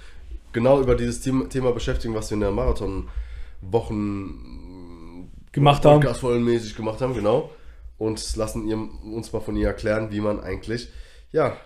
[0.53, 6.01] genau über dieses Thema, beschäftigen, was wir in der Marathon-Wochen Gemacht haben.
[6.01, 7.51] Podcast-Folgenmäßig gemacht haben, genau.
[7.99, 10.89] Und lassen ihr, uns mal von ihr erklären, wie man eigentlich,
[11.33, 11.57] ja,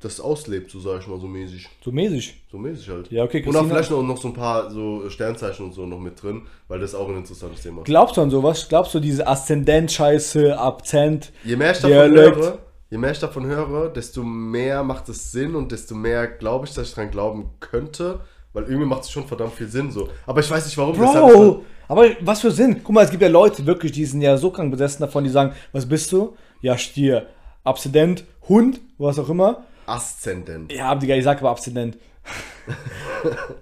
[0.00, 1.68] das auslebt, so sage ich mal, so mäßig.
[1.84, 2.42] So mäßig.
[2.52, 3.10] So mäßig halt.
[3.10, 5.86] Ja, okay, Und auch Christina- vielleicht noch, noch so ein paar so Sternzeichen und so
[5.86, 7.86] noch mit drin, weil das auch ein interessantes Thema ist.
[7.86, 8.68] Glaubst du an sowas?
[8.68, 11.32] Glaubst du diese Aszendent-Scheiße, Akzent?
[11.44, 12.58] Je mehr ich davon höre,
[12.90, 16.74] je mehr ich davon höre, desto mehr macht es Sinn und desto mehr glaube ich,
[16.74, 18.20] dass ich dran glauben könnte,
[18.52, 20.08] weil irgendwie macht es schon verdammt viel Sinn so.
[20.26, 20.94] Aber ich weiß nicht warum.
[20.94, 21.64] ist Bro!
[21.88, 22.82] Aber was für Sinn?
[22.84, 25.30] Guck mal, es gibt ja Leute, wirklich, die sind ja so krank besessen davon, die
[25.30, 26.36] sagen, was bist du?
[26.60, 27.26] Ja, Stier.
[27.64, 29.64] Abstinent, Hund, was auch immer.
[29.88, 30.72] Aszendent.
[30.72, 31.96] Ja, Digga, ich sag aber abstinent.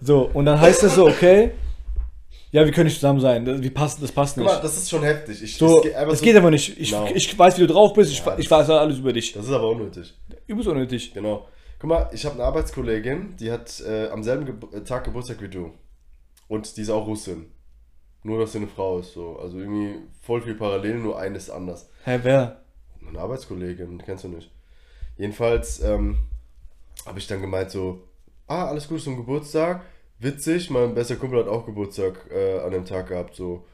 [0.00, 1.52] so, und dann heißt es so, okay,
[2.52, 3.44] ja, wir können nicht zusammen sein.
[3.44, 4.54] Das, wie passt, das passt Guck nicht.
[4.54, 5.42] mal, das ist schon heftig.
[5.42, 6.78] Ich, so, es geht einfach das so- geht aber nicht.
[6.80, 7.06] Ich, Genau.
[7.12, 8.12] ich weiß, wie du drauf bist.
[8.12, 9.32] Ich, Ja, ich das- weiß alles über dich.
[9.32, 10.14] Das ist aber unnötig.
[10.46, 11.12] Übelst unnötig.
[11.12, 11.46] Genau.
[11.78, 15.40] Guck mal, ich habe eine Arbeitskollegin, die hat äh, am selben Ge äh, Tag Geburtstag
[15.42, 15.72] wie du.
[16.48, 17.46] Und die ist auch Russin.
[18.22, 19.12] Nur, dass sie eine Frau ist.
[19.12, 19.38] So.
[19.38, 21.90] Also irgendwie voll viel Parallelen, nur eine ist anders.
[22.04, 22.62] Hä, wer?
[23.06, 24.50] Eine Arbeitskollegin, kennst du nicht.
[25.16, 26.18] Jedenfalls ähm,
[27.06, 28.02] habe ich dann gemeint so,
[28.46, 29.82] ah, alles gut zum Geburtstag.
[30.18, 33.34] Witzig, mein bester Kumpel hat auch Geburtstag äh, an dem Tag gehabt.
[33.34, 33.64] so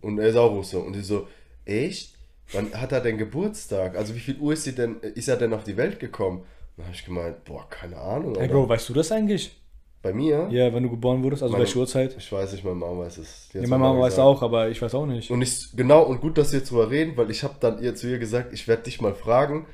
[0.00, 0.78] Und er ist auch Russe.
[0.78, 1.26] Und die so,
[1.64, 2.14] echt?
[2.52, 3.96] Wann hat er denn Geburtstag?
[3.96, 6.42] Also wie viel Uhr ist, denn, ist er denn auf die Welt gekommen?
[6.76, 8.34] Dann habe ich gemeint, boah, keine Ahnung.
[8.38, 8.48] Hey.
[8.48, 9.58] Bro, weißt du das eigentlich?
[10.02, 10.48] Bei mir?
[10.50, 12.16] Ja, wenn du geboren wurdest, also Meine- welche Uhrzeit?
[12.18, 13.48] Ich weiß nicht, meine Mama weiß es.
[13.52, 15.30] Ja, meine Mama weiß auch, aber ich weiß auch nicht.
[15.30, 17.94] Und ich, genau, und gut, dass wir jetzt drüber reden, weil ich habe dann ihr
[17.94, 19.66] zu ihr gesagt, ich werde dich mal fragen,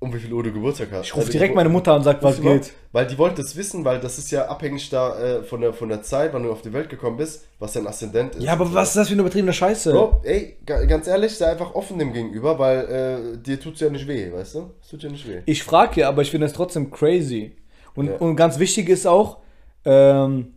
[0.00, 1.06] um wie viel Uhr du Geburtstag hast.
[1.06, 2.72] Ich rufe Also, direkt meine Mutter an und sag, was geht.
[2.90, 5.88] Weil die wollte es wissen, weil das ist ja abhängig da äh, von, der, von
[5.90, 8.42] der Zeit, wann du auf die Welt gekommen bist, was dein Aszendent ist.
[8.44, 9.92] Ja, aber was ist das für eine übertriebene Scheiße?
[9.92, 13.90] Bro, ey, ga- ganz ehrlich, sei einfach offen dem gegenüber, weil äh, dir tut's ja
[13.90, 14.70] nicht weh, weißt du?
[14.82, 15.42] Es tut ja nicht weh.
[15.44, 17.56] Ich frage ja, aber ich finde es trotzdem crazy.
[17.94, 18.16] Und, Ja.
[18.16, 19.38] und ganz wichtig ist auch,
[19.84, 20.54] ähm,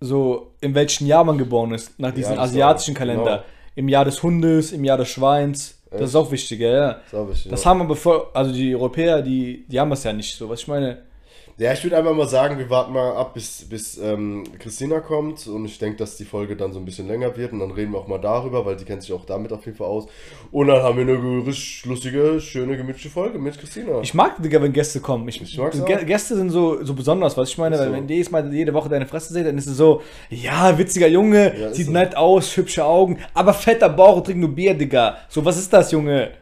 [0.00, 3.24] so in welchem Jahr man geboren ist, nach diesem das ist asiatischen Kalender.
[3.24, 3.42] genau.
[3.76, 5.75] Im Jahr des Hundes, im Jahr des Schweins.
[5.96, 7.00] Das ist auch wichtig, ja.
[7.10, 7.70] Das hab ich, Das ja.
[7.70, 10.48] haben aber vor, also die Europäer, die, die haben das ja nicht so.
[10.48, 10.98] Was ich meine,
[11.58, 15.46] Ja, ich würde einfach mal sagen, wir warten mal ab, bis, bis ähm, Christina kommt
[15.46, 17.92] und ich denke, dass die Folge dann so ein bisschen länger wird und dann reden
[17.92, 20.06] wir auch mal darüber, weil die kennt sich auch damit auf jeden Fall aus.
[20.52, 24.00] Und dann haben wir eine richtig lustige, schöne, gemütliche Folge mit Christina.
[24.02, 25.26] ich mag, Digga, wenn Gäste kommen.
[25.28, 26.06] Ich, Ich mag's Gä- auch.
[26.06, 27.92] Gäste sind so, so besonders, was ich meine, weil so.
[27.94, 31.06] wenn die jedes Mal jede Woche deine Fresse seht, dann ist es so, ja, witziger
[31.08, 31.92] Junge, Ja, sieht so.
[31.92, 35.16] nett aus, hübsche Augen, aber fetter Bauch und trinkt nur Bier, Digga.
[35.30, 36.32] So, was ist das, Junge?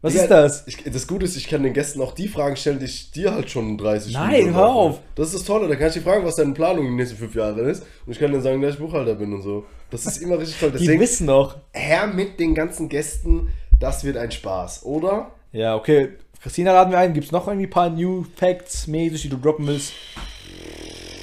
[0.00, 0.64] Was Ja, ist das?
[0.68, 3.34] Ich, das Gute ist, ich kann den Gästen auch die Fragen stellen, die ich dir
[3.34, 5.00] halt schon 30 Nein, Minuten hör auf.
[5.16, 7.16] Das ist das Tolle, da kann ich dir fragen, was deine Planung in den nächsten
[7.16, 7.82] fünf Jahren ist.
[8.06, 9.64] Und ich kann dir sagen, dass ich Buchhalter bin und so.
[9.90, 10.70] Das ist immer richtig toll.
[10.70, 11.56] Die Deswegen, wissen doch.
[11.72, 13.48] her mit den ganzen Gästen,
[13.80, 15.32] das wird ein Spaß, oder?
[15.50, 16.10] Ja, okay.
[16.40, 17.12] Christina laden wir ein.
[17.14, 19.92] Gibt es noch irgendwie ein paar New Facts mäßig, die du droppen willst?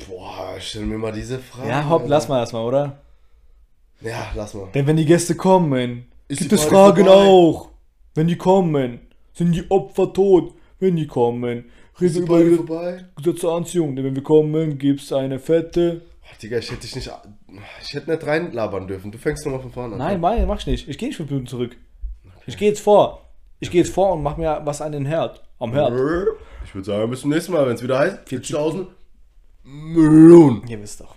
[0.09, 1.69] Boah, stell mir mal diese Frage.
[1.69, 2.09] Ja, hopp, Alter.
[2.09, 2.97] lass mal das mal, oder?
[4.01, 4.67] Ja, lass mal.
[4.73, 7.21] Denn wenn die Gäste kommen, Ist gibt die es Party Fragen vorbei?
[7.21, 7.69] auch.
[8.15, 9.01] Wenn die kommen,
[9.33, 10.53] sind die Opfer tot.
[10.79, 11.65] Wenn die kommen,
[11.97, 13.05] wir über ihre vorbei?
[13.15, 13.95] Gesetze zur Anziehung.
[13.95, 16.01] Denn wenn wir kommen, gibt's eine fette.
[16.29, 17.11] Ach, Digga, ich hätte dich nicht.
[17.81, 19.11] Ich hätte nicht reinlabern dürfen.
[19.11, 19.99] Du fängst nochmal von vorne an.
[19.99, 20.89] Nein, nein, mach ich nicht.
[20.89, 21.77] Ich gehe nicht fünf Minuten zurück.
[22.47, 23.21] Ich gehe jetzt vor.
[23.59, 25.41] Ich gehe jetzt vor und mach mir was an den Herd.
[25.59, 25.93] Am Herd.
[26.65, 28.87] Ich würde sagen, bis zum nächsten Mal, wenn es wieder heißt 40.000
[29.63, 30.67] Millionen.
[30.67, 31.14] Ihr wisst doch.